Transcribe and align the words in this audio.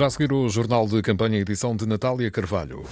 Já 0.00 0.06
a 0.06 0.10
seguir 0.10 0.32
o 0.32 0.48
Jornal 0.48 0.86
de 0.86 1.02
Campanha, 1.02 1.38
edição 1.38 1.76
de 1.76 1.86
Natália 1.86 2.30
Carvalho. 2.30 2.82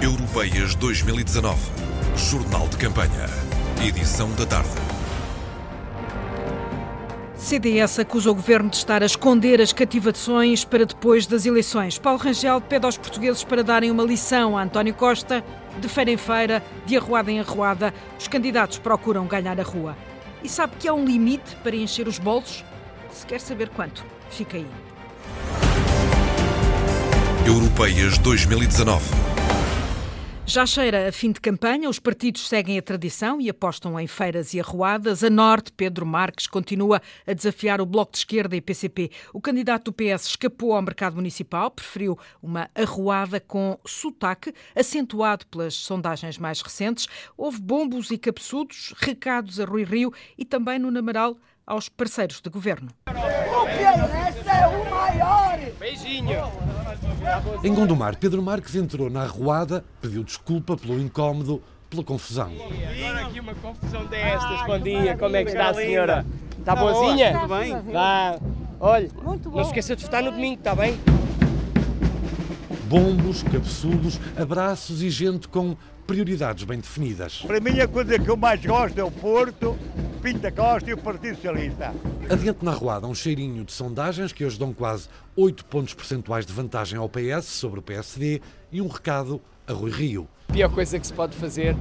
Europeias 0.00 0.74
2019. 0.74 1.58
Jornal 2.16 2.66
de 2.68 2.78
Campanha. 2.78 3.26
Edição 3.86 4.32
da 4.36 4.46
tarde. 4.46 4.70
CDS 7.36 7.98
acusa 7.98 8.30
o 8.30 8.34
governo 8.34 8.70
de 8.70 8.76
estar 8.76 9.02
a 9.02 9.06
esconder 9.06 9.60
as 9.60 9.74
cativações 9.74 10.64
para 10.64 10.86
depois 10.86 11.26
das 11.26 11.44
eleições. 11.44 11.98
Paulo 11.98 12.18
Rangel 12.18 12.58
pede 12.62 12.86
aos 12.86 12.96
portugueses 12.96 13.44
para 13.44 13.62
darem 13.62 13.90
uma 13.90 14.04
lição 14.04 14.56
a 14.56 14.62
António 14.62 14.94
Costa. 14.94 15.44
De 15.80 15.88
feira 15.88 16.10
em 16.10 16.16
feira, 16.18 16.62
de 16.84 16.96
arruada 16.96 17.32
em 17.32 17.40
arruada, 17.40 17.94
os 18.18 18.28
candidatos 18.28 18.78
procuram 18.78 19.26
ganhar 19.26 19.58
a 19.58 19.62
rua. 19.62 19.96
E 20.42 20.48
sabe 20.48 20.76
que 20.78 20.86
há 20.86 20.92
um 20.92 21.04
limite 21.04 21.56
para 21.56 21.74
encher 21.74 22.06
os 22.06 22.18
bolsos? 22.18 22.62
Se 23.10 23.24
quer 23.24 23.40
saber 23.40 23.70
quanto, 23.70 24.04
fica 24.28 24.58
aí. 24.58 24.66
Europeias 27.46 28.18
2019. 28.18 29.39
Já 30.50 30.66
cheira 30.66 31.08
a 31.08 31.12
fim 31.12 31.30
de 31.30 31.40
campanha, 31.40 31.88
os 31.88 32.00
partidos 32.00 32.48
seguem 32.48 32.76
a 32.76 32.82
tradição 32.82 33.40
e 33.40 33.48
apostam 33.48 34.00
em 34.00 34.08
feiras 34.08 34.52
e 34.52 34.58
arruadas. 34.58 35.22
A 35.22 35.30
Norte, 35.30 35.70
Pedro 35.70 36.04
Marques, 36.04 36.48
continua 36.48 37.00
a 37.24 37.32
desafiar 37.32 37.80
o 37.80 37.86
Bloco 37.86 38.10
de 38.10 38.18
Esquerda 38.18 38.56
e 38.56 38.60
PCP. 38.60 39.12
O 39.32 39.40
candidato 39.40 39.84
do 39.84 39.92
PS 39.92 40.26
escapou 40.26 40.74
ao 40.74 40.82
mercado 40.82 41.14
municipal, 41.14 41.70
preferiu 41.70 42.18
uma 42.42 42.68
arruada 42.74 43.38
com 43.38 43.78
sotaque, 43.86 44.52
acentuado 44.74 45.46
pelas 45.46 45.74
sondagens 45.74 46.36
mais 46.36 46.60
recentes. 46.60 47.06
Houve 47.36 47.60
bombos 47.60 48.10
e 48.10 48.18
cabeçudos, 48.18 48.92
recados 48.98 49.60
a 49.60 49.64
Rui 49.64 49.84
Rio 49.84 50.12
e 50.36 50.44
também 50.44 50.80
no 50.80 50.90
Namaral 50.90 51.38
aos 51.64 51.88
parceiros 51.88 52.40
de 52.40 52.50
governo. 52.50 52.90
O 53.06 53.12
PRS 53.66 54.48
é 54.48 54.66
o 54.66 54.90
maior! 54.90 55.60
Beijinho! 55.78 56.59
Em 57.64 57.74
Gondomar, 57.74 58.16
Pedro 58.16 58.42
Marques 58.42 58.74
entrou 58.74 59.08
na 59.10 59.22
arruada, 59.22 59.84
pediu 60.00 60.22
desculpa 60.22 60.76
pelo 60.76 61.00
incómodo, 61.00 61.62
pela 61.88 62.02
confusão. 62.04 62.50
Agora 62.50 63.26
aqui 63.26 63.40
uma 63.40 63.54
confusão 63.54 64.04
destas. 64.06 64.66
Bom 64.66 64.78
dia, 64.78 65.16
como 65.16 65.36
é 65.36 65.44
que 65.44 65.50
está 65.50 65.70
a 65.70 65.74
senhora? 65.74 66.26
Está 66.58 66.76
boazinha? 66.76 67.32
Tudo 67.38 67.48
bem? 67.58 67.80
Vá. 67.92 68.38
Olha, 68.78 69.10
Muito 69.22 69.50
bom. 69.50 69.56
não 69.58 69.64
se 69.64 69.70
esqueça 69.70 69.96
de 69.96 70.04
votar 70.04 70.22
no 70.22 70.30
domingo, 70.30 70.58
está 70.58 70.74
bem? 70.74 70.98
Bombos, 72.90 73.44
cabeçudos, 73.44 74.18
abraços 74.36 75.00
e 75.00 75.08
gente 75.10 75.46
com 75.46 75.76
prioridades 76.08 76.64
bem 76.64 76.80
definidas. 76.80 77.36
Para 77.36 77.60
mim, 77.60 77.78
a 77.78 77.86
coisa 77.86 78.18
que 78.18 78.28
eu 78.28 78.36
mais 78.36 78.66
gosto 78.66 78.98
é 78.98 79.04
o 79.04 79.12
Porto, 79.12 79.78
Pinta 80.20 80.50
Costa 80.50 80.90
e 80.90 80.94
o 80.94 80.98
Partido 80.98 81.36
Socialista. 81.36 81.94
Adiante 82.28 82.64
na 82.64 82.72
arruada, 82.72 83.06
um 83.06 83.14
cheirinho 83.14 83.64
de 83.64 83.70
sondagens 83.70 84.32
que 84.32 84.44
hoje 84.44 84.58
dão 84.58 84.72
quase 84.72 85.06
8 85.36 85.66
pontos 85.66 85.94
percentuais 85.94 86.44
de 86.44 86.52
vantagem 86.52 86.98
ao 86.98 87.08
PS 87.08 87.44
sobre 87.44 87.78
o 87.78 87.82
PSD 87.82 88.42
e 88.72 88.82
um 88.82 88.88
recado 88.88 89.40
a 89.68 89.72
Rui 89.72 89.92
Rio. 89.92 90.26
Pior 90.52 90.68
coisa 90.68 90.98
que 90.98 91.06
se 91.06 91.12
pode 91.12 91.36
fazer 91.36 91.76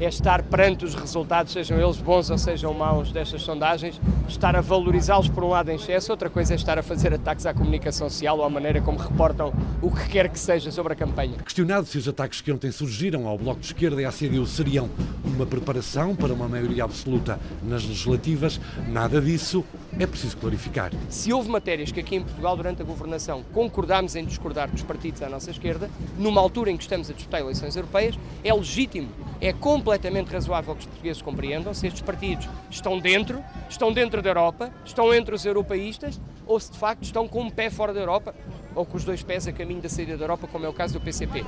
é 0.00 0.08
estar 0.08 0.42
perante 0.44 0.84
os 0.84 0.94
resultados, 0.94 1.52
sejam 1.52 1.78
eles 1.80 1.98
bons 1.98 2.30
ou 2.30 2.38
sejam 2.38 2.72
maus 2.72 3.10
destas 3.10 3.42
sondagens, 3.42 4.00
estar 4.28 4.54
a 4.54 4.60
valorizá-los 4.60 5.28
por 5.28 5.42
um 5.42 5.48
lado 5.48 5.70
em 5.70 5.74
excesso, 5.74 6.10
outra 6.12 6.30
coisa 6.30 6.54
é 6.54 6.56
estar 6.56 6.78
a 6.78 6.82
fazer 6.82 7.12
ataques 7.12 7.46
à 7.46 7.54
comunicação 7.54 8.08
social 8.08 8.38
ou 8.38 8.44
à 8.44 8.50
maneira 8.50 8.80
como 8.80 8.98
reportam 8.98 9.52
o 9.80 9.90
que 9.90 10.08
quer 10.08 10.28
que 10.28 10.38
seja 10.38 10.70
sobre 10.70 10.92
a 10.92 10.96
campanha. 10.96 11.36
Questionado 11.44 11.86
se 11.86 11.98
os 11.98 12.08
ataques 12.08 12.40
que 12.40 12.52
ontem 12.52 12.70
surgiram 12.70 13.26
ao 13.26 13.36
Bloco 13.36 13.60
de 13.60 13.66
Esquerda 13.66 14.00
e 14.00 14.04
à 14.04 14.12
CDU 14.12 14.46
seriam 14.46 14.88
uma 15.24 15.44
preparação 15.44 16.14
para 16.14 16.32
uma 16.32 16.48
maioria 16.48 16.84
absoluta 16.84 17.40
nas 17.62 17.84
legislativas, 17.84 18.60
nada 18.88 19.20
disso 19.20 19.64
é 19.98 20.06
preciso 20.06 20.36
clarificar. 20.36 20.90
Se 21.08 21.32
houve 21.32 21.48
matérias 21.48 21.92
que 21.92 22.00
aqui 22.00 22.16
em 22.16 22.22
Portugal, 22.22 22.56
durante 22.56 22.82
a 22.82 22.84
governação, 22.84 23.42
concordámos 23.52 24.16
em 24.16 24.24
discordar 24.24 24.70
dos 24.70 24.82
partidos 24.82 25.22
à 25.22 25.28
nossa 25.28 25.50
esquerda, 25.50 25.90
numa 26.18 26.40
altura 26.40 26.70
em 26.70 26.76
que 26.76 26.82
estamos 26.82 27.10
a 27.10 27.12
disputar 27.12 27.40
eleições 27.40 27.76
europeias, 27.76 28.18
é 28.42 28.52
legítimo, 28.52 29.08
é 29.40 29.52
completamente 29.52 30.32
razoável 30.32 30.74
que 30.74 30.80
os 30.80 30.86
portugueses 30.86 31.22
compreendam 31.22 31.74
se 31.74 31.86
estes 31.86 32.02
partidos 32.02 32.48
estão 32.70 32.98
dentro, 32.98 33.42
estão 33.68 33.92
dentro 33.92 34.22
da 34.22 34.30
Europa, 34.30 34.72
estão 34.84 35.12
entre 35.12 35.34
os 35.34 35.44
europeístas, 35.44 36.20
ou 36.46 36.58
se 36.58 36.72
de 36.72 36.78
facto 36.78 37.02
estão 37.02 37.28
com 37.28 37.42
um 37.42 37.50
pé 37.50 37.70
fora 37.70 37.92
da 37.92 38.00
Europa, 38.00 38.34
ou 38.74 38.86
com 38.86 38.96
os 38.96 39.04
dois 39.04 39.22
pés 39.22 39.46
a 39.46 39.52
caminho 39.52 39.82
da 39.82 39.88
saída 39.88 40.16
da 40.16 40.24
Europa, 40.24 40.48
como 40.48 40.64
é 40.64 40.68
o 40.68 40.72
caso 40.72 40.94
do 40.94 41.00
PCP. 41.00 41.44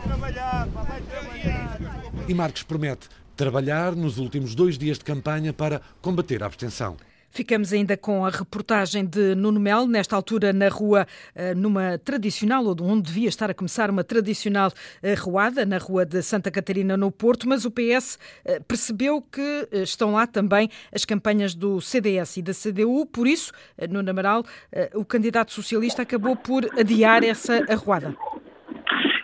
E 2.28 2.34
Marques 2.34 2.62
promete 2.62 3.09
trabalhar 3.37 3.94
nos 3.97 4.19
últimos 4.19 4.54
dois 4.54 4.78
dias 4.78 4.99
de 4.99 5.04
campanha 5.04 5.53
para 5.53 5.81
combater 6.00 6.43
a 6.43 6.47
abstenção. 6.47 6.97
Ficamos 7.34 7.72
ainda 7.72 7.97
com 7.97 8.25
a 8.25 8.31
reportagem 8.31 9.05
de 9.05 9.34
Nuno 9.34 9.59
Melo, 9.59 9.89
nesta 9.89 10.15
altura 10.15 10.53
na 10.53 10.69
rua, 10.69 11.05
eh, 11.34 11.53
numa 11.53 11.99
tradicional, 11.99 12.65
ou 12.65 12.77
onde 12.81 13.11
devia 13.11 13.28
estar 13.28 13.50
a 13.50 13.55
começar 13.55 13.91
uma 13.91 14.05
tradicional 14.05 14.71
eh, 15.03 15.15
ruada, 15.15 15.67
na 15.67 15.78
rua 15.78 16.06
de 16.06 16.22
Santa 16.22 16.49
Catarina, 16.49 16.97
no 16.97 17.11
Porto, 17.11 17.49
mas 17.49 17.65
o 17.65 17.72
PS 17.72 18.21
eh, 18.45 18.61
percebeu 18.61 19.21
que 19.21 19.41
eh, 19.72 19.83
estão 19.83 20.12
lá 20.12 20.28
também 20.28 20.71
as 20.95 21.05
campanhas 21.05 21.56
do 21.56 21.81
CDS 21.81 22.37
e 22.37 22.43
da 22.43 22.53
CDU, 22.53 23.05
por 23.05 23.27
isso, 23.27 23.53
eh, 23.77 23.89
Nuno 23.89 24.09
Amaral, 24.09 24.45
eh, 24.71 24.93
o 24.95 25.05
candidato 25.05 25.51
socialista 25.51 26.03
acabou 26.03 26.37
por 26.37 26.65
adiar 26.78 27.25
essa 27.25 27.65
arruada. 27.69 28.16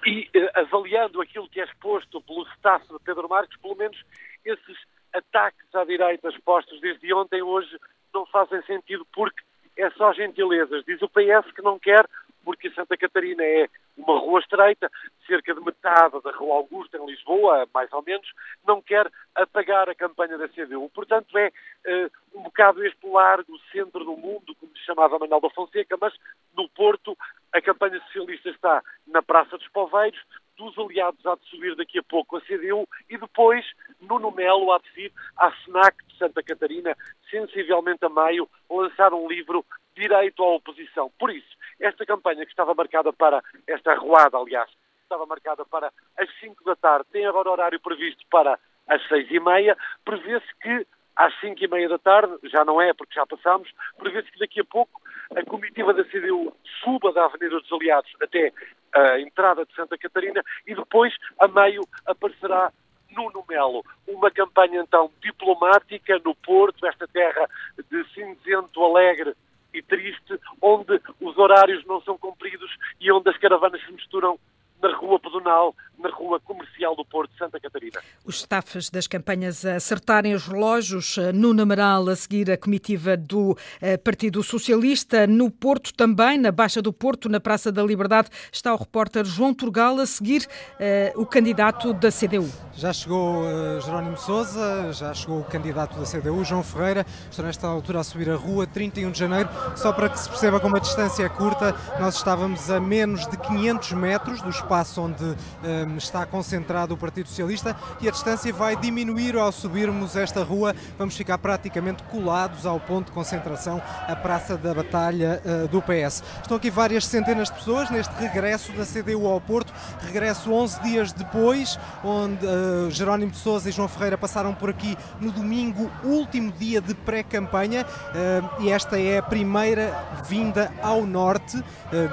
e 0.05 0.29
eh, 0.35 0.51
avaliando 0.57 1.23
aquilo 1.23 1.49
que 1.49 1.61
é 1.61 1.65
exposto 1.65 2.21
pelo 2.23 2.45
staff 2.57 2.85
de 2.89 2.99
Pedro 3.05 3.29
Marques, 3.29 3.57
pelo 3.61 3.77
menos 3.77 3.97
esses 4.45 4.77
ataques 5.13 5.73
à 5.75 5.85
direita 5.85 6.29
expostos 6.29 6.81
desde 6.81 7.13
ontem, 7.15 7.41
hoje, 7.43 7.79
não 8.13 8.27
fazem 8.27 8.63
sentido 8.63 9.07
porque 9.13 9.43
é 9.77 9.91
só 9.91 10.13
gentilezas. 10.13 10.85
Diz 10.85 11.01
o 11.03 11.09
PS 11.09 11.51
que 11.55 11.63
não 11.63 11.79
quer, 11.79 12.07
porque 12.45 12.71
Santa 12.71 12.97
Catarina 12.97 13.43
é 13.43 13.69
uma 13.97 14.19
rua 14.19 14.41
estreita, 14.41 14.91
cerca 15.27 15.55
de 15.55 15.61
metade 15.61 16.21
da 16.23 16.31
Rua 16.33 16.57
Augusta, 16.57 16.97
em 16.97 17.07
Lisboa, 17.07 17.69
mais 17.73 17.93
ou 17.93 18.03
menos, 18.03 18.27
não 18.67 18.81
quer 18.81 19.11
apagar 19.35 19.89
a 19.89 19.95
campanha 19.95 20.39
da 20.39 20.49
CDU. 20.49 20.91
Portanto, 20.95 21.37
é 21.37 21.53
eh, 21.85 22.11
um 22.35 22.43
bocado 22.43 22.85
este 22.85 23.07
largo 23.07 23.59
centro 23.71 24.05
do 24.05 24.17
mundo, 24.17 24.55
como 24.59 24.77
se 24.77 24.85
chamava 24.85 25.19
Manuel 25.19 25.41
da 25.41 25.51
Fonseca, 25.51 25.97
mas 26.01 26.15
no 26.57 26.69
Porto 26.71 27.17
a 27.53 27.61
campanha 27.61 28.01
socialista 28.07 28.49
está 28.51 28.83
na 29.07 29.23
Praça 29.23 29.59
dos 29.59 29.69
Poveiros, 29.69 30.21
dos 30.61 30.79
aliados 30.79 31.25
há 31.25 31.35
de 31.35 31.45
subir 31.49 31.75
daqui 31.75 31.99
a 31.99 32.03
pouco 32.03 32.37
a 32.37 32.41
CDU 32.43 32.87
e 33.09 33.17
depois 33.17 33.65
Nuno 34.01 34.31
Melo 34.31 34.73
há 34.73 34.79
de 34.79 34.91
vir 34.91 35.13
à 35.37 35.51
SNAC 35.65 35.97
de 36.07 36.19
Santa 36.19 36.43
Catarina, 36.43 36.95
sensivelmente 37.31 38.05
a 38.05 38.09
maio, 38.11 38.49
lançar 38.69 39.15
um 39.15 39.27
livro 39.27 39.65
direito 39.95 40.43
à 40.43 40.57
oposição. 40.57 41.11
Por 41.19 41.31
isso, 41.31 41.49
esta 41.81 42.05
campanha 42.05 42.45
que 42.45 42.51
estava 42.51 42.75
marcada 42.75 43.13
para, 43.13 43.43
esta 43.67 43.93
arruada, 43.93 44.37
aliás, 44.37 44.71
estava 45.03 45.25
marcada 45.25 45.65
para 45.65 45.91
as 46.19 46.29
5 46.41 46.63
da 46.65 46.77
tarde, 46.77 47.07
tem 47.11 47.27
agora 47.27 47.51
horário 47.51 47.81
previsto 47.81 48.25
para 48.31 48.59
às 48.87 49.07
6 49.09 49.31
e 49.31 49.41
meia, 49.41 49.77
prevê-se 50.05 50.47
que 50.61 50.87
às 51.17 51.39
5 51.41 51.65
e 51.65 51.69
meia 51.69 51.89
da 51.89 51.99
tarde, 51.99 52.35
já 52.45 52.65
não 52.65 52.81
é 52.81 52.93
porque 52.93 53.15
já 53.15 53.27
passamos, 53.27 53.71
prevê-se 53.99 54.31
que 54.31 54.39
daqui 54.39 54.61
a 54.61 54.65
pouco 54.65 55.01
a 55.37 55.45
comitiva 55.45 55.93
da 55.93 56.05
CDU 56.05 56.55
suba 56.83 57.13
da 57.13 57.25
Avenida 57.25 57.61
dos 57.61 57.73
Aliados 57.73 58.11
até 58.23 58.53
a 58.95 59.21
entrada 59.21 59.65
de 59.65 59.75
Santa 59.75 59.97
Catarina 59.97 60.43
e 60.67 60.75
depois, 60.75 61.15
a 61.39 61.49
meio, 61.49 61.83
aparecerá 62.07 62.73
Nuno 63.11 63.45
Melo. 63.49 63.85
Uma 64.07 64.31
campanha, 64.31 64.81
então, 64.81 65.11
diplomática 65.23 66.21
no 66.25 66.35
Porto, 66.35 66.87
esta 66.87 67.07
terra 67.09 67.49
de 67.91 68.05
cinzento, 68.15 68.83
alegre 68.85 69.35
e 69.73 69.83
triste, 69.83 70.39
onde 70.61 71.01
os 71.21 71.39
horários 71.39 71.85
não 71.87 72.01
são 72.03 72.19
cumpridos 72.19 72.71
e 73.01 73.11
onde 73.13 73.31
as 73.31 73.39
caravanas 73.39 73.81
se 73.85 73.93
misturam 73.93 74.39
na 74.83 74.97
Rua 74.97 75.19
Pedonal, 75.21 75.75
na 75.99 76.11
Rua 76.11 76.41
Comercial 76.41 76.97
do 76.97 77.05
Porto 77.05 77.31
de 77.33 77.39
Santa 77.39 77.61
Catarina. 77.61 78.01
Os 78.25 78.37
staffs 78.37 78.91
das 78.91 79.07
campanhas 79.07 79.65
a 79.65 79.77
acertarem 79.77 80.35
os 80.35 80.47
relógios 80.47 81.19
eh, 81.19 81.33
no 81.33 81.53
Namaral, 81.53 82.09
a 82.09 82.17
seguir 82.17 82.51
a 82.51 82.57
comitiva 82.57 83.17
do 83.17 83.57
eh, 83.81 83.97
Partido 83.97 84.43
Socialista. 84.43 85.27
No 85.27 85.51
Porto 85.51 85.93
também, 85.93 86.39
na 86.39 86.51
Baixa 86.51 86.81
do 86.81 86.93
Porto, 86.93 87.29
na 87.29 87.41
Praça 87.41 87.71
da 87.71 87.83
Liberdade, 87.83 88.31
está 88.51 88.73
o 88.75 88.77
repórter 88.77 89.25
João 89.25 89.53
Turgal 89.53 89.99
a 89.99 90.07
seguir 90.07 90.47
eh, 90.79 91.13
o 91.17 91.27
candidato 91.27 91.93
da 91.93 92.11
CDU. 92.11 92.51
Já 92.73 92.93
chegou 92.93 93.43
uh, 93.43 93.81
Jerónimo 93.83 94.17
Sousa, 94.17 94.93
já 94.93 95.13
chegou 95.13 95.41
o 95.41 95.45
candidato 95.45 95.99
da 95.99 96.07
CDU, 96.07 96.43
João 96.45 96.63
Ferreira, 96.63 97.05
está 97.31 97.43
nesta 97.43 97.67
altura 97.67 98.01
a 98.01 98.05
subir 98.05 98.31
a 98.31 98.37
rua, 98.37 98.67
31 98.67 99.11
de 99.11 99.19
janeiro, 99.19 99.49
só 99.77 99.93
para 99.93 100.09
que 100.09 100.19
se 100.19 100.29
perceba 100.29 100.59
como 100.59 100.77
a 100.77 100.79
distância 100.79 101.25
é 101.25 101.29
curta, 101.29 101.75
nós 102.01 102.15
estávamos 102.15 102.71
a 102.71 102.81
menos 102.81 103.27
de 103.27 103.37
500 103.37 103.93
metros 103.93 104.41
do 104.41 104.49
espaço 104.71 105.03
onde 105.03 105.25
um, 105.25 105.97
está 105.97 106.25
concentrado 106.25 106.95
o 106.95 106.97
Partido 106.97 107.29
Socialista 107.29 107.77
e 108.01 108.07
a 108.07 108.13
distância 108.13 108.53
vai 108.53 108.77
diminuir 108.77 109.37
ao 109.37 109.51
subirmos 109.51 110.15
esta 110.15 110.45
rua, 110.45 110.77
vamos 110.97 111.17
ficar 111.17 111.39
praticamente 111.39 112.05
colados 112.05 112.65
ao 112.65 112.79
ponto 112.79 113.07
de 113.07 113.13
concentração, 113.13 113.83
a 114.07 114.15
Praça 114.15 114.57
da 114.57 114.73
Batalha 114.73 115.43
uh, 115.45 115.67
do 115.67 115.83
PS. 115.83 116.23
Estão 116.41 116.57
aqui 116.57 116.71
várias 116.71 117.05
centenas 117.05 117.49
de 117.49 117.55
pessoas 117.55 117.91
neste 117.91 118.15
regresso 118.15 118.71
da 118.73 118.87
CDU 118.87 119.27
ao 119.27 119.41
Porto, 119.41 119.73
regresso 120.07 120.53
11 120.53 120.83
dias 120.83 121.13
depois, 121.13 121.77
onde 122.05 122.47
uh, 122.47 122.89
Jerónimo 122.91 123.33
de 123.33 123.39
Souza 123.39 123.69
e 123.69 123.73
João 123.73 123.89
Ferreira 123.89 124.17
passaram 124.17 124.55
por 124.55 124.71
aqui 124.71 124.97
no 125.21 125.33
domingo, 125.33 125.91
último 126.05 126.53
dia 126.53 126.81
de 126.81 126.95
pré-campanha, 126.95 127.85
uh, 127.85 128.63
e 128.63 128.71
esta 128.71 129.01
é 129.01 129.19
a 129.19 129.23
primeira 129.23 129.93
vinda 130.29 130.73
ao 130.81 131.05
norte 131.05 131.61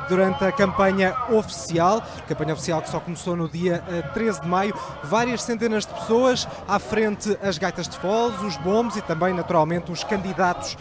durante 0.09 0.43
a 0.43 0.51
campanha 0.51 1.15
oficial, 1.29 2.01
campanha 2.27 2.46
oficial 2.53 2.81
que 2.81 2.89
só 2.89 2.99
começou 2.99 3.35
no 3.35 3.47
dia 3.49 3.83
13 4.13 4.41
de 4.41 4.47
maio. 4.47 4.73
Várias 5.03 5.43
centenas 5.43 5.85
de 5.85 5.93
pessoas, 5.93 6.47
à 6.67 6.79
frente 6.79 7.37
as 7.41 7.57
gaitas 7.57 7.87
de 7.87 7.97
foles, 7.97 8.39
os 8.41 8.57
bombos 8.57 8.95
e 8.95 9.01
também, 9.01 9.33
naturalmente, 9.33 9.91
os 9.91 10.03
candidatos 10.03 10.77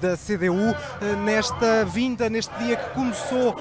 da 0.00 0.16
CDU 0.16 0.74
nesta 1.24 1.84
vinda, 1.84 2.28
neste 2.28 2.54
dia 2.58 2.76
que 2.76 2.90
começou 2.90 3.56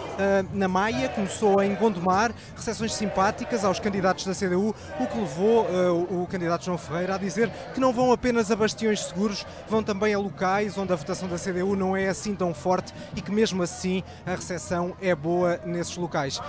na 0.53 0.67
Maia, 0.67 1.09
começou 1.09 1.61
em 1.61 1.75
Gondomar, 1.75 2.31
recepções 2.55 2.93
simpáticas 2.93 3.63
aos 3.63 3.79
candidatos 3.79 4.25
da 4.25 4.33
CDU, 4.33 4.75
o 4.99 5.07
que 5.07 5.17
levou 5.17 5.67
o 6.09 6.27
candidato 6.27 6.65
João 6.65 6.77
Ferreira 6.77 7.15
a 7.15 7.17
dizer 7.17 7.49
que 7.73 7.79
não 7.79 7.93
vão 7.93 8.11
apenas 8.11 8.51
a 8.51 8.55
bastiões 8.55 9.03
seguros, 9.05 9.45
vão 9.69 9.83
também 9.83 10.13
a 10.13 10.19
locais 10.19 10.77
onde 10.77 10.91
a 10.93 10.95
votação 10.95 11.27
da 11.27 11.37
CDU 11.37 11.75
não 11.75 11.95
é 11.95 12.07
assim 12.07 12.35
tão 12.35 12.53
forte 12.53 12.93
e 13.15 13.21
que 13.21 13.31
mesmo 13.31 13.63
assim 13.63 14.03
a 14.25 14.31
recepção 14.31 14.95
é 15.01 15.13
boa 15.15 15.59
nesses 15.65 15.95
locais. 15.97 16.41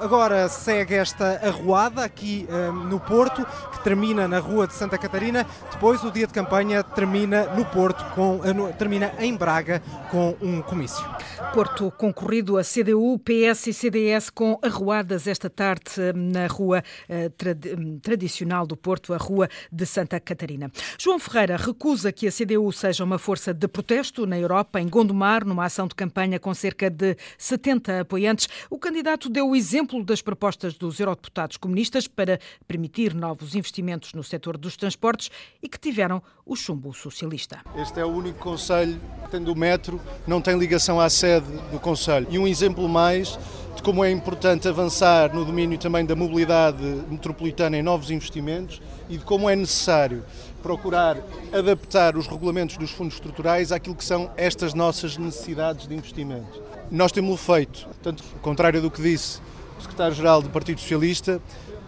Agora 0.00 0.48
segue 0.48 0.94
esta 0.94 1.40
arruada 1.46 2.04
aqui 2.04 2.46
um, 2.50 2.72
no 2.84 3.00
Porto, 3.00 3.46
que 3.72 3.82
termina 3.82 4.28
na 4.28 4.38
Rua 4.38 4.66
de 4.66 4.74
Santa 4.74 4.98
Catarina. 4.98 5.46
Depois 5.72 6.02
o 6.04 6.10
dia 6.10 6.26
de 6.26 6.32
campanha 6.32 6.82
termina 6.82 7.44
no 7.54 7.64
Porto, 7.64 8.04
com, 8.14 8.40
termina 8.78 9.12
em 9.18 9.34
Braga 9.34 9.82
com 10.10 10.36
um 10.40 10.60
comício. 10.60 11.04
Porto 11.52 11.90
concorrido 11.90 12.58
a 12.58 12.62
CDU, 12.62 13.18
PS 13.18 13.68
e 13.68 13.72
CDS 13.72 14.30
com 14.30 14.58
arruadas 14.62 15.26
esta 15.26 15.48
tarde 15.48 15.82
na 16.14 16.46
rua 16.46 16.82
uh, 17.08 17.30
trad 17.30 17.66
tradicional 18.02 18.66
do 18.66 18.76
Porto, 18.76 19.14
a 19.14 19.16
Rua 19.16 19.48
de 19.72 19.86
Santa 19.86 20.20
Catarina. 20.20 20.70
João 20.98 21.18
Ferreira 21.18 21.56
recusa 21.56 22.12
que 22.12 22.26
a 22.26 22.32
CDU 22.32 22.70
seja 22.72 23.04
uma 23.04 23.18
força 23.18 23.54
de 23.54 23.68
protesto 23.68 24.26
na 24.26 24.38
Europa, 24.38 24.80
em 24.80 24.88
Gondomar, 24.88 25.46
numa 25.46 25.64
ação 25.64 25.86
de 25.86 25.94
campanha 25.94 26.38
com 26.38 26.52
cerca 26.52 26.90
de 26.90 27.16
70 27.38 28.00
apoiantes. 28.00 28.48
O 28.68 28.78
candidato 28.78 29.28
deu 29.28 29.50
o 29.50 29.56
exemplo 29.56 29.85
exemplo 29.86 30.04
das 30.04 30.20
propostas 30.20 30.74
dos 30.74 30.98
eurodeputados 30.98 31.56
comunistas 31.56 32.08
para 32.08 32.40
permitir 32.66 33.14
novos 33.14 33.54
investimentos 33.54 34.12
no 34.14 34.22
setor 34.22 34.58
dos 34.58 34.76
transportes 34.76 35.30
e 35.62 35.68
que 35.68 35.78
tiveram 35.78 36.20
o 36.44 36.56
chumbo 36.56 36.92
socialista. 36.92 37.60
Este 37.76 38.00
é 38.00 38.04
o 38.04 38.08
único 38.08 38.38
conselho 38.40 39.00
que, 39.24 39.30
tendo 39.30 39.52
o 39.52 39.56
metro, 39.56 40.00
não 40.26 40.40
tem 40.40 40.58
ligação 40.58 41.00
à 41.00 41.08
sede 41.08 41.46
do 41.70 41.78
conselho. 41.78 42.26
E 42.30 42.38
um 42.38 42.48
exemplo 42.48 42.88
mais 42.88 43.38
de 43.76 43.82
como 43.82 44.04
é 44.04 44.10
importante 44.10 44.66
avançar 44.66 45.32
no 45.32 45.44
domínio 45.44 45.78
também 45.78 46.04
da 46.04 46.16
mobilidade 46.16 46.82
metropolitana 47.08 47.76
em 47.76 47.82
novos 47.82 48.10
investimentos 48.10 48.82
e 49.08 49.18
de 49.18 49.24
como 49.24 49.48
é 49.48 49.54
necessário 49.54 50.24
procurar 50.62 51.16
adaptar 51.52 52.16
os 52.16 52.26
regulamentos 52.26 52.76
dos 52.76 52.90
fundos 52.90 53.14
estruturais 53.14 53.70
àquilo 53.70 53.94
que 53.94 54.04
são 54.04 54.32
estas 54.36 54.74
nossas 54.74 55.16
necessidades 55.16 55.86
de 55.86 55.94
investimento. 55.94 56.60
Nós 56.90 57.12
temos 57.12 57.40
feito, 57.40 57.86
tanto 58.02 58.24
ao 58.34 58.40
contrário 58.40 58.80
do 58.80 58.90
que 58.90 59.00
disse 59.00 59.40
secretário-geral 59.86 60.42
do 60.42 60.50
Partido 60.50 60.80
Socialista, 60.80 61.40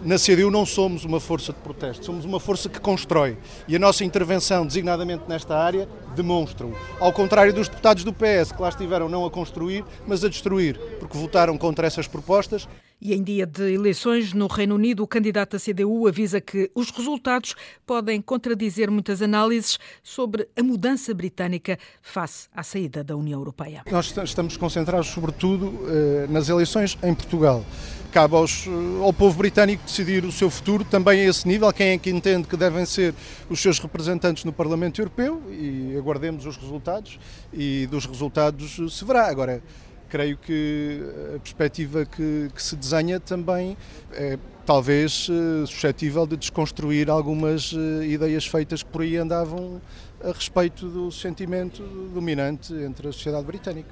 na 0.02 0.16
CDU 0.16 0.50
não 0.50 0.64
somos 0.64 1.04
uma 1.04 1.18
força 1.18 1.52
de 1.52 1.58
protesto, 1.58 2.06
somos 2.06 2.24
uma 2.24 2.38
força 2.38 2.68
que 2.68 2.78
constrói. 2.78 3.36
E 3.66 3.74
a 3.74 3.78
nossa 3.78 4.04
intervenção, 4.04 4.64
designadamente 4.64 5.24
nesta 5.28 5.56
área, 5.56 5.88
demonstra-o. 6.14 6.72
Ao 7.00 7.12
contrário 7.12 7.52
dos 7.52 7.68
deputados 7.68 8.04
do 8.04 8.12
PS, 8.12 8.52
que 8.52 8.62
lá 8.62 8.68
estiveram 8.68 9.08
não 9.08 9.26
a 9.26 9.30
construir, 9.30 9.84
mas 10.06 10.24
a 10.24 10.28
destruir, 10.28 10.78
porque 11.00 11.18
votaram 11.18 11.58
contra 11.58 11.86
essas 11.86 12.06
propostas. 12.06 12.68
E 13.00 13.14
em 13.14 13.22
dia 13.22 13.46
de 13.46 13.72
eleições 13.72 14.32
no 14.32 14.48
Reino 14.48 14.74
Unido, 14.74 15.04
o 15.04 15.06
candidato 15.06 15.56
da 15.56 15.58
CDU 15.58 16.08
avisa 16.08 16.40
que 16.40 16.68
os 16.74 16.90
resultados 16.90 17.54
podem 17.86 18.20
contradizer 18.20 18.90
muitas 18.90 19.22
análises 19.22 19.78
sobre 20.02 20.48
a 20.56 20.62
mudança 20.64 21.14
britânica 21.14 21.78
face 22.02 22.48
à 22.52 22.64
saída 22.64 23.04
da 23.04 23.16
União 23.16 23.38
Europeia. 23.38 23.82
Nós 23.88 24.12
estamos 24.24 24.56
concentrados, 24.56 25.06
sobretudo, 25.08 25.78
eh, 25.88 26.26
nas 26.28 26.48
eleições 26.48 26.98
em 27.02 27.14
Portugal 27.14 27.64
cabe 28.10 28.34
aos, 28.34 28.66
ao 29.02 29.12
povo 29.12 29.36
britânico 29.36 29.84
decidir 29.84 30.24
o 30.24 30.32
seu 30.32 30.48
futuro 30.48 30.82
também 30.82 31.20
a 31.20 31.24
esse 31.24 31.46
nível, 31.46 31.70
quem 31.72 31.88
é 31.88 31.98
que 31.98 32.08
entende 32.10 32.48
que 32.48 32.56
devem 32.56 32.86
ser 32.86 33.14
os 33.50 33.60
seus 33.60 33.78
representantes 33.78 34.44
no 34.44 34.52
Parlamento 34.52 35.00
Europeu 35.00 35.42
e 35.50 35.94
aguardemos 35.96 36.46
os 36.46 36.56
resultados 36.56 37.18
e 37.52 37.86
dos 37.86 38.06
resultados 38.06 38.76
se 38.90 39.04
verá. 39.04 39.28
Agora, 39.28 39.62
creio 40.08 40.36
que 40.36 41.00
a 41.36 41.38
perspectiva 41.38 42.04
que, 42.04 42.50
que 42.54 42.62
se 42.62 42.76
desenha 42.76 43.20
também 43.20 43.76
é 44.12 44.38
talvez 44.64 45.28
eh, 45.30 45.66
suscetível 45.66 46.26
de 46.26 46.36
desconstruir 46.36 47.08
algumas 47.08 47.72
eh, 47.72 48.06
ideias 48.06 48.46
feitas 48.46 48.82
que 48.82 48.90
por 48.90 49.00
aí 49.00 49.16
andavam 49.16 49.80
a 50.22 50.32
respeito 50.32 50.88
do 50.88 51.10
sentimento 51.10 51.82
dominante 52.12 52.74
entre 52.74 53.08
a 53.08 53.12
sociedade 53.12 53.46
britânica. 53.46 53.88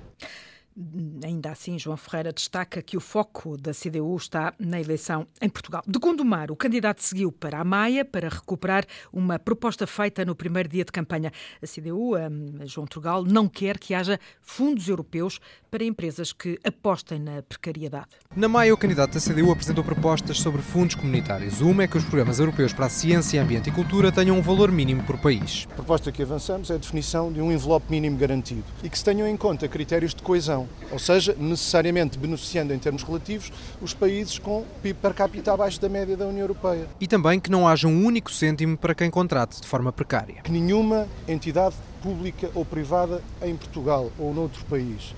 Ainda 1.25 1.53
assim, 1.53 1.79
João 1.79 1.97
Ferreira 1.97 2.31
destaca 2.33 2.83
que 2.83 2.99
o 2.99 3.01
foco 3.01 3.57
da 3.57 3.73
CDU 3.73 4.15
está 4.15 4.53
na 4.59 4.79
eleição 4.79 5.27
em 5.41 5.49
Portugal. 5.49 5.83
De 5.87 5.99
Gondomar, 5.99 6.53
o 6.53 6.57
candidato 6.57 7.03
seguiu 7.03 7.33
para 7.33 7.61
a 7.61 7.65
Maia 7.65 8.05
para 8.05 8.29
recuperar 8.29 8.85
uma 9.11 9.39
proposta 9.39 9.87
feita 9.87 10.23
no 10.23 10.35
primeiro 10.35 10.69
dia 10.69 10.85
de 10.85 10.93
campanha. 10.93 11.33
A 11.63 11.67
CDU, 11.67 12.15
a 12.15 12.67
João 12.67 12.87
Trugal, 12.87 13.25
não 13.25 13.49
quer 13.49 13.79
que 13.79 13.95
haja 13.95 14.21
fundos 14.43 14.87
europeus 14.87 15.41
para 15.71 15.83
empresas 15.83 16.31
que 16.33 16.59
apostem 16.63 17.21
na 17.21 17.43
precariedade. 17.43 18.09
Na 18.35 18.49
Maia, 18.49 18.75
o 18.75 18.77
candidato 18.77 19.15
da 19.15 19.21
CDU 19.21 19.51
apresentou 19.51 19.83
propostas 19.83 20.39
sobre 20.39 20.61
fundos 20.61 20.95
comunitários. 20.95 21.63
Uma 21.63 21.85
é 21.85 21.89
que 21.89 21.97
os 21.97 22.05
programas 22.05 22.39
europeus 22.39 22.75
para 22.75 22.87
a 22.87 22.91
ciência, 22.91 23.43
ambiente 23.43 23.71
e 23.71 23.73
cultura 23.73 24.13
tenham 24.13 24.39
um 24.39 24.43
valor 24.43 24.71
mínimo 24.71 25.03
por 25.05 25.17
país. 25.17 25.67
A 25.71 25.75
proposta 25.75 26.13
que 26.13 26.23
avançamos 26.23 26.71
é 26.71 26.75
a 26.75 26.79
definição 26.79 27.33
de 27.33 27.41
um 27.41 27.51
envelope 27.51 27.91
mínimo 27.91 28.19
garantido 28.19 28.65
e 28.85 28.91
que 28.91 28.99
se 28.99 29.05
tenham 29.05 29.27
em 29.27 29.37
conta 29.39 29.67
critérios 29.69 30.15
de 30.15 30.23
coesão 30.23 30.66
ou 30.91 30.99
seja, 30.99 31.35
necessariamente 31.39 32.19
beneficiando 32.19 32.73
em 32.73 32.79
termos 32.79 33.03
relativos 33.03 33.53
os 33.81 33.93
países 33.95 34.39
com 34.39 34.65
PIB 34.83 34.99
per 35.01 35.15
capita 35.15 35.53
abaixo 35.53 35.81
da 35.81 35.89
média 35.89 36.17
da 36.17 36.27
União 36.27 36.43
Europeia. 36.43 36.87
E 37.01 37.07
também 37.07 37.41
que 37.41 37.51
não 37.51 37.67
haja 37.67 37.89
um 37.89 38.05
único 38.05 38.31
cêntimo 38.31 38.77
para 38.77 38.95
quem 38.95 39.11
contrate 39.11 39.61
de 39.61 39.67
forma 39.67 39.93
precária. 39.93 40.37
Que 40.43 40.53
nenhuma 40.53 41.09
entidade 41.27 41.75
pública 42.03 42.51
ou 42.55 42.65
privada 42.65 43.23
em 43.43 43.57
Portugal 43.57 44.11
ou 44.19 44.33
noutro 44.33 44.65
país 44.67 45.15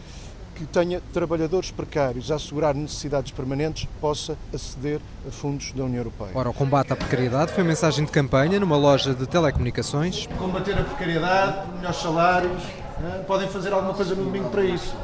que 0.58 0.66
tenha 0.66 1.00
trabalhadores 1.12 1.70
precários 1.70 2.32
a 2.32 2.34
assegurar 2.34 2.74
necessidades 2.74 3.30
permanentes 3.30 3.88
possa 4.00 4.36
aceder 4.52 5.00
a 5.26 5.30
fundos 5.30 5.70
da 5.72 5.84
União 5.84 5.98
Europeia. 5.98 6.32
Ora, 6.34 6.50
o 6.50 6.52
combate 6.52 6.92
à 6.92 6.96
precariedade 6.96 7.52
foi 7.52 7.62
mensagem 7.62 8.04
de 8.04 8.10
campanha 8.10 8.58
numa 8.58 8.76
loja 8.76 9.14
de 9.14 9.24
telecomunicações. 9.24 10.26
Combater 10.36 10.76
a 10.76 10.82
precariedade, 10.82 11.70
melhores 11.76 11.98
salários, 11.98 12.62
né? 12.98 13.24
podem 13.26 13.48
fazer 13.48 13.72
alguma 13.72 13.94
coisa 13.94 14.16
no 14.16 14.24
domingo 14.24 14.50
para 14.50 14.64
isso. 14.64 14.96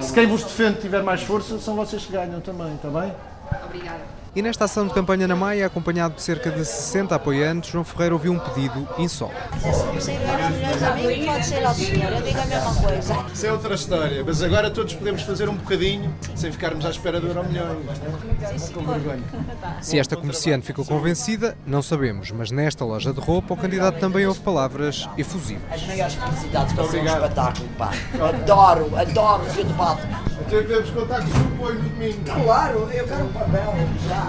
Se 0.00 0.12
quem 0.12 0.26
vos 0.26 0.42
defende 0.42 0.80
tiver 0.80 1.02
mais 1.02 1.22
força, 1.22 1.58
são 1.58 1.76
vocês 1.76 2.04
que 2.04 2.12
ganham 2.12 2.40
também, 2.40 2.74
está 2.74 2.88
bem? 2.88 3.12
Obrigada. 3.64 4.21
E 4.34 4.40
nesta 4.40 4.64
ação 4.64 4.86
de 4.86 4.94
campanha 4.94 5.28
na 5.28 5.36
Maia, 5.36 5.66
acompanhado 5.66 6.14
de 6.14 6.22
cerca 6.22 6.50
de 6.50 6.64
60 6.64 7.14
apoiantes, 7.14 7.70
João 7.70 7.84
Ferreira 7.84 8.14
ouviu 8.14 8.32
um 8.32 8.38
pedido 8.38 8.88
insólito. 8.96 9.38
Se 10.00 10.12
pode 10.12 11.44
ser 11.44 11.62
ao 11.66 11.74
senhor, 11.74 12.12
eu 12.14 12.22
digo 12.22 12.40
a 12.40 12.46
mesma 12.46 12.74
coisa. 12.76 13.26
Isso 13.30 13.46
é 13.46 13.52
outra 13.52 13.74
história, 13.74 14.24
mas 14.24 14.42
agora 14.42 14.70
todos 14.70 14.94
podemos 14.94 15.20
fazer 15.20 15.50
um 15.50 15.54
bocadinho 15.54 16.14
sem 16.34 16.50
ficarmos 16.50 16.86
à 16.86 16.88
espera 16.88 17.20
do 17.20 17.26
euro 17.26 17.44
milhão. 17.44 17.76
Se 19.82 19.98
esta 19.98 20.16
comerciante 20.16 20.66
ficou 20.66 20.86
convencida, 20.86 21.54
não 21.66 21.82
sabemos, 21.82 22.30
mas 22.30 22.50
nesta 22.50 22.86
loja 22.86 23.12
de 23.12 23.20
roupa 23.20 23.52
o 23.52 23.56
candidato 23.56 23.98
também 23.98 24.26
ouve 24.26 24.40
palavras 24.40 25.06
efusivas. 25.18 25.62
As 25.70 25.86
maiores 25.86 26.14
felicidades 26.14 26.72
para 26.72 26.84
ser 26.84 27.02
um 27.02 27.06
espetáculo, 27.06 27.68
pá. 27.76 27.90
Adoro, 28.18 28.96
adoro 28.96 29.44
ver 29.50 29.66
debate. 29.66 30.06
Até 30.40 30.62
podemos 30.62 30.90
contar 30.90 31.20
com 31.20 31.28
o 31.28 31.30
seu 31.30 31.40
apoio 31.40 31.74
no 31.82 31.88
domingo. 31.90 32.42
Claro, 32.44 32.78
eu 32.92 33.06
quero 33.06 33.24
um 33.24 33.32
papel 33.32 33.74
já. 34.08 34.21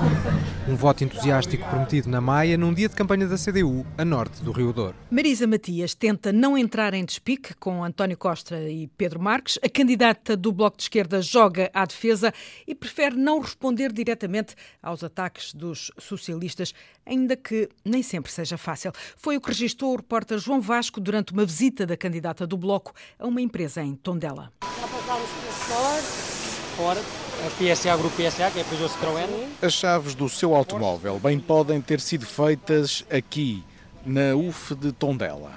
Um 0.68 0.76
voto 0.76 1.04
entusiástico 1.04 1.68
prometido 1.70 2.10
na 2.10 2.22
Maia 2.22 2.58
num 2.58 2.74
dia 2.74 2.88
de 2.88 2.96
campanha 2.96 3.28
da 3.28 3.38
CDU, 3.38 3.86
a 3.98 4.06
norte 4.06 4.42
do 4.42 4.52
Rio 4.52 4.72
Douro. 4.72 4.96
Marisa 5.12 5.46
Matias 5.46 5.94
tenta 5.94 6.32
não 6.32 6.58
entrar 6.58 6.94
em 6.94 7.04
despique 7.04 7.54
com 7.56 7.84
António 7.84 8.18
Costa 8.18 8.58
e 8.70 8.88
Pedro 8.98 9.20
Marques. 9.20 9.60
A 9.62 9.70
candidata 9.70 10.38
do 10.38 10.52
Bloco 10.52 10.78
de 10.78 10.84
Esquerda 10.84 11.22
joga 11.22 11.70
à 11.74 11.86
defesa 11.86 12.34
e 12.66 12.74
prefere 12.74 13.16
não 13.16 13.40
responder 13.40 13.92
diretamente 13.92 14.56
aos 14.82 15.04
ataques 15.04 15.54
dos 15.54 15.92
socialistas, 16.00 16.74
ainda 17.06 17.36
que 17.36 17.70
nem 17.84 18.02
sempre 18.02 18.32
seja 18.32 18.58
fácil. 18.58 18.94
Foi 19.18 19.36
o 19.36 19.42
que 19.42 19.50
registrou 19.50 19.94
o 19.94 19.98
repórter 19.98 20.40
João 20.40 20.62
Vasco 20.62 21.02
durante 21.02 21.34
uma 21.34 21.46
visita 21.46 21.86
da 21.86 21.98
candidata 21.98 22.48
do 22.48 22.58
Bloco 22.58 22.94
a 23.20 23.28
uma 23.28 23.42
empresa 23.42 23.82
em 23.82 23.96
Tondela. 23.96 24.52
Já 24.62 24.88
passámos 24.88 25.30
fora 26.76 27.23
PSA, 27.52 27.96
Grupo 27.98 28.16
PSA, 28.16 28.52
que 28.52 28.60
é 28.60 28.62
a 28.62 28.66
Peugeot 28.66 28.90
Citroën. 28.90 29.28
As 29.62 29.74
chaves 29.74 30.16
do 30.16 30.30
seu 30.30 30.56
automóvel 30.56 31.20
bem 31.20 31.40
podem 31.40 31.82
ter 31.82 32.00
sido 32.00 32.26
feitas 32.26 33.06
aqui, 33.10 33.64
na 34.06 34.36
UF 34.36 34.76
de 34.76 34.92
Tondela. 34.92 35.52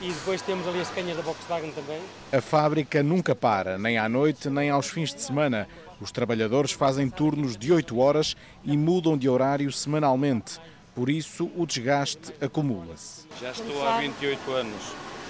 E 0.00 0.08
depois 0.08 0.42
temos 0.42 0.66
ali 0.66 0.80
as 0.80 0.90
canhas 0.90 1.16
da 1.16 1.22
Volkswagen 1.22 1.70
também. 1.70 2.00
A 2.32 2.40
fábrica 2.40 3.02
nunca 3.02 3.36
para, 3.36 3.78
nem 3.78 3.98
à 3.98 4.08
noite, 4.08 4.50
nem 4.50 4.68
aos 4.68 4.88
fins 4.88 5.14
de 5.14 5.22
semana. 5.22 5.68
Os 6.00 6.10
trabalhadores 6.10 6.72
fazem 6.72 7.08
turnos 7.08 7.56
de 7.56 7.72
8 7.72 7.96
horas 7.98 8.36
e 8.64 8.76
mudam 8.76 9.16
de 9.16 9.28
horário 9.28 9.70
semanalmente. 9.70 10.58
Por 10.94 11.08
isso, 11.08 11.50
o 11.56 11.64
desgaste 11.64 12.34
acumula-se. 12.40 13.26
Já 13.40 13.52
estou 13.52 13.86
há 13.86 13.98
28 13.98 14.50
anos 14.50 14.82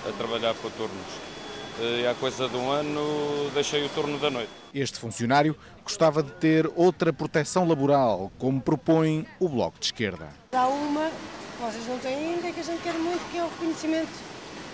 a 0.09 0.12
trabalhar 0.12 0.54
para 0.54 0.71
turnos. 0.71 1.32
E 1.81 2.07
há 2.07 2.14
coisa 2.14 2.49
de 2.49 2.57
um 2.57 2.71
ano 2.71 3.50
deixei 3.55 3.85
o 3.85 3.88
turno 3.88 4.19
da 4.19 4.31
noite. 4.31 4.50
Este 4.75 4.99
funcionário 4.99 5.57
gostava 5.83 6.23
de 6.23 6.31
ter 6.33 6.71
outra 6.76 7.12
proteção 7.12 7.67
laboral, 7.67 8.31
como 8.38 8.61
propõe 8.61 9.26
o 9.41 9.49
Bloco 9.49 9.79
de 9.79 9.87
Esquerda. 9.87 10.29
Há 10.52 10.67
uma 10.67 11.09
que 11.09 11.62
vocês 11.62 11.87
não 11.87 11.99
têm 11.99 12.35
ainda 12.35 12.52
que 12.52 12.61
a 12.61 12.62
gente 12.62 12.83
quer 12.83 12.95
muito, 12.95 13.31
que 13.31 13.38
é 13.38 13.43
o 13.45 13.49
reconhecimento 13.49 14.12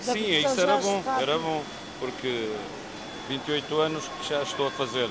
da 0.06 0.12
Sim, 0.12 0.38
isso 0.38 0.60
era 0.60 0.76
bom, 0.76 1.02
era 1.20 1.38
bom, 1.38 1.62
porque 2.00 2.50
28 3.28 3.80
anos 3.80 4.08
que 4.08 4.28
já 4.30 4.42
estou 4.42 4.68
a 4.68 4.70
fazer. 4.70 5.08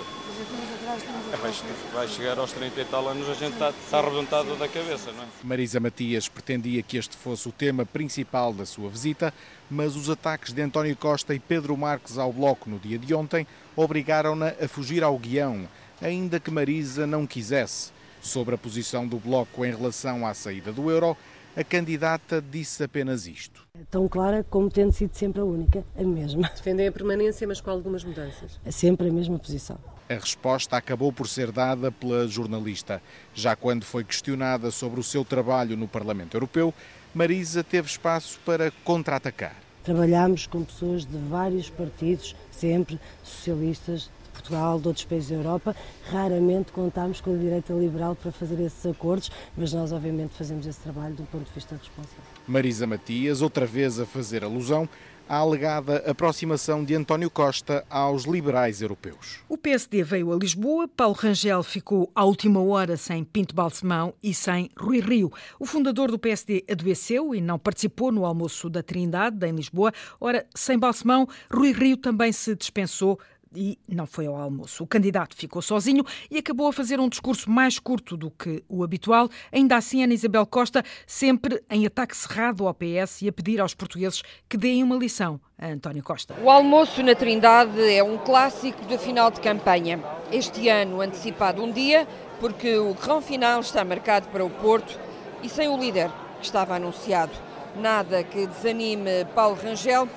É, 1.31 1.37
vai, 1.37 1.51
vai 1.93 2.07
chegar 2.07 2.39
aos 2.39 2.51
30 2.51 2.81
e 2.81 2.85
tal 2.85 3.07
anos, 3.07 3.29
a 3.29 3.33
gente 3.35 3.53
está, 3.53 3.69
está 3.69 3.99
arrebentado 3.99 4.55
da 4.55 4.67
cabeça, 4.67 5.11
não 5.11 5.23
é? 5.23 5.27
Marisa 5.43 5.79
Matias 5.79 6.27
pretendia 6.27 6.81
que 6.81 6.97
este 6.97 7.15
fosse 7.15 7.47
o 7.47 7.51
tema 7.51 7.85
principal 7.85 8.51
da 8.51 8.65
sua 8.65 8.89
visita, 8.89 9.31
mas 9.69 9.95
os 9.95 10.09
ataques 10.09 10.51
de 10.51 10.61
António 10.61 10.95
Costa 10.95 11.35
e 11.35 11.39
Pedro 11.39 11.77
Marques 11.77 12.17
ao 12.17 12.33
Bloco 12.33 12.69
no 12.69 12.79
dia 12.79 12.97
de 12.97 13.13
ontem 13.13 13.45
obrigaram-na 13.75 14.53
a 14.59 14.67
fugir 14.67 15.03
ao 15.03 15.17
guião, 15.17 15.67
ainda 16.01 16.39
que 16.39 16.49
Marisa 16.49 17.05
não 17.05 17.27
quisesse. 17.27 17.95
Sobre 18.19 18.55
a 18.55 18.57
posição 18.57 19.07
do 19.07 19.17
Bloco 19.17 19.63
em 19.63 19.69
relação 19.69 20.25
à 20.25 20.33
saída 20.33 20.71
do 20.71 20.89
euro, 20.89 21.15
a 21.57 21.63
candidata 21.63 22.39
disse 22.39 22.83
apenas 22.83 23.25
isto. 23.25 23.67
Tão 23.89 24.07
clara 24.07 24.45
como 24.47 24.69
tendo 24.69 24.91
sido 24.91 25.15
sempre 25.15 25.41
a 25.41 25.43
única, 25.43 25.83
a 25.97 26.03
mesma. 26.03 26.47
Defendem 26.55 26.87
a 26.87 26.91
permanência, 26.91 27.47
mas 27.47 27.59
com 27.59 27.71
algumas 27.71 28.03
mudanças. 28.03 28.59
É 28.63 28.69
sempre 28.69 29.09
a 29.09 29.11
mesma 29.11 29.39
posição. 29.39 29.79
A 30.07 30.13
resposta 30.13 30.77
acabou 30.77 31.11
por 31.11 31.27
ser 31.27 31.51
dada 31.51 31.91
pela 31.91 32.27
jornalista. 32.27 33.01
Já 33.33 33.55
quando 33.55 33.85
foi 33.85 34.03
questionada 34.03 34.69
sobre 34.69 34.99
o 34.99 35.03
seu 35.03 35.25
trabalho 35.25 35.75
no 35.75 35.87
Parlamento 35.87 36.35
Europeu, 36.35 36.71
Marisa 37.11 37.63
teve 37.63 37.87
espaço 37.87 38.39
para 38.45 38.71
contra-atacar. 38.83 39.55
Trabalhamos 39.83 40.45
com 40.45 40.63
pessoas 40.63 41.05
de 41.05 41.17
vários 41.17 41.71
partidos, 41.71 42.35
sempre 42.51 42.99
socialistas, 43.23 44.11
Portugal, 44.37 44.79
de 44.79 44.87
outros 44.87 45.05
países 45.05 45.29
da 45.29 45.35
Europa, 45.35 45.75
raramente 46.11 46.71
contamos 46.71 47.19
com 47.19 47.33
a 47.33 47.37
direita 47.37 47.73
liberal 47.73 48.15
para 48.15 48.31
fazer 48.31 48.59
esses 48.63 48.85
acordos, 48.85 49.31
mas 49.57 49.73
nós 49.73 49.91
obviamente 49.91 50.33
fazemos 50.33 50.65
esse 50.65 50.79
trabalho 50.79 51.15
do 51.15 51.23
ponto 51.23 51.45
de 51.45 51.53
vista 51.53 51.75
responsável. 51.75 52.23
Marisa 52.47 52.85
Matias, 52.85 53.41
outra 53.41 53.65
vez 53.65 53.99
a 53.99 54.05
fazer 54.05 54.43
alusão 54.43 54.87
à 55.27 55.37
alegada 55.37 55.97
aproximação 56.09 56.83
de 56.83 56.95
António 56.95 57.29
Costa 57.29 57.85
aos 57.89 58.23
liberais 58.23 58.81
europeus. 58.81 59.39
O 59.49 59.57
PSD 59.57 60.03
veio 60.03 60.31
a 60.31 60.37
Lisboa, 60.37 60.87
Paulo 60.87 61.15
Rangel 61.15 61.61
ficou 61.63 62.09
à 62.15 62.23
última 62.23 62.61
hora 62.61 62.95
sem 62.95 63.23
Pinto 63.23 63.53
Balsemão 63.53 64.13
e 64.23 64.33
sem 64.33 64.69
Rui 64.77 64.99
Rio. 64.99 65.31
O 65.59 65.65
fundador 65.65 66.09
do 66.09 66.19
PSD 66.19 66.63
adoeceu 66.69 67.35
e 67.35 67.41
não 67.41 67.59
participou 67.59 68.11
no 68.11 68.25
almoço 68.25 68.69
da 68.69 68.81
Trindade, 68.81 69.45
em 69.45 69.51
Lisboa. 69.51 69.91
Ora, 70.19 70.45
sem 70.55 70.79
Balsemão, 70.79 71.27
Rui 71.51 71.73
Rio 71.73 71.97
também 71.97 72.31
se 72.31 72.55
dispensou 72.55 73.19
e 73.57 73.79
não 73.89 74.05
foi 74.05 74.27
ao 74.27 74.35
almoço. 74.35 74.83
O 74.83 74.87
candidato 74.87 75.35
ficou 75.35 75.63
sozinho 75.63 76.03
e 76.29 76.37
acabou 76.37 76.67
a 76.67 76.73
fazer 76.73 76.99
um 76.99 77.09
discurso 77.09 77.49
mais 77.49 77.79
curto 77.79 78.15
do 78.15 78.29
que 78.29 78.63
o 78.69 78.83
habitual. 78.83 79.27
Ainda 79.51 79.75
assim, 79.75 80.03
Ana 80.03 80.13
Isabel 80.13 80.45
Costa, 80.45 80.83
sempre 81.07 81.63
em 81.67 81.83
ataque 81.87 82.15
cerrado 82.15 82.67
ao 82.67 82.73
PS 82.75 83.23
e 83.23 83.29
a 83.29 83.33
pedir 83.33 83.59
aos 83.59 83.73
portugueses 83.73 84.21
que 84.47 84.57
deem 84.57 84.83
uma 84.83 84.95
lição 84.95 85.41
a 85.57 85.69
António 85.69 86.03
Costa. 86.03 86.35
O 86.43 86.51
almoço 86.51 87.01
na 87.01 87.15
Trindade 87.15 87.81
é 87.81 88.03
um 88.03 88.19
clássico 88.19 88.85
da 88.85 88.99
final 88.99 89.31
de 89.31 89.41
campanha. 89.41 89.99
Este 90.31 90.69
ano 90.69 91.01
antecipado 91.01 91.63
um 91.63 91.71
dia, 91.71 92.07
porque 92.39 92.77
o 92.77 92.93
grão 92.93 93.23
final 93.23 93.61
está 93.61 93.83
marcado 93.83 94.27
para 94.27 94.45
o 94.45 94.51
Porto 94.51 94.99
e 95.41 95.49
sem 95.49 95.67
o 95.67 95.77
líder 95.77 96.11
que 96.39 96.45
estava 96.45 96.75
anunciado. 96.75 97.33
Nada 97.75 98.23
que 98.23 98.45
desanime 98.45 99.25
Paulo 99.33 99.57
Rangel 99.59 100.07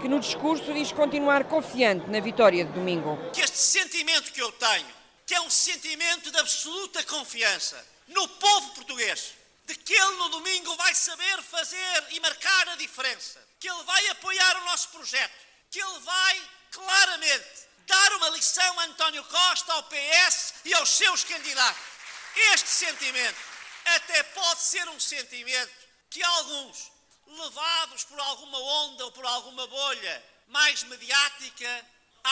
que 0.00 0.08
no 0.08 0.20
discurso 0.20 0.72
diz 0.72 0.92
continuar 0.92 1.44
confiante 1.44 2.08
na 2.08 2.20
vitória 2.20 2.64
de 2.64 2.72
domingo. 2.72 3.18
Que 3.32 3.40
este 3.40 3.58
sentimento 3.58 4.32
que 4.32 4.42
eu 4.42 4.52
tenho, 4.52 4.86
que 5.26 5.34
é 5.34 5.40
um 5.40 5.50
sentimento 5.50 6.30
de 6.30 6.38
absoluta 6.38 7.02
confiança 7.04 7.84
no 8.08 8.28
povo 8.28 8.70
português, 8.74 9.34
de 9.66 9.74
que 9.74 9.92
ele 9.92 10.16
no 10.16 10.28
domingo 10.28 10.76
vai 10.76 10.94
saber 10.94 11.42
fazer 11.42 12.04
e 12.10 12.20
marcar 12.20 12.68
a 12.68 12.76
diferença, 12.76 13.40
que 13.58 13.68
ele 13.68 13.82
vai 13.82 14.08
apoiar 14.08 14.56
o 14.62 14.64
nosso 14.66 14.88
projeto, 14.90 15.34
que 15.70 15.80
ele 15.80 15.98
vai 16.00 16.42
claramente 16.70 17.66
dar 17.86 18.12
uma 18.14 18.30
lição 18.30 18.80
a 18.80 18.84
António 18.84 19.24
Costa, 19.24 19.72
ao 19.72 19.82
PS 19.84 20.54
e 20.64 20.74
aos 20.74 20.90
seus 20.90 21.24
candidatos. 21.24 21.82
Este 22.52 22.68
sentimento 22.68 23.38
até 23.84 24.22
pode 24.22 24.60
ser 24.60 24.88
um 24.88 25.00
sentimento 25.00 25.72
que 26.10 26.22
alguns 26.22 26.90
levados 27.26 28.04
por 28.04 28.18
alguma 28.18 28.58
onda 28.58 29.04
ou 29.04 29.12
por 29.12 29.24
alguma 29.24 29.66
bolha 29.66 30.24
mais 30.48 30.82
mediática, 30.84 31.84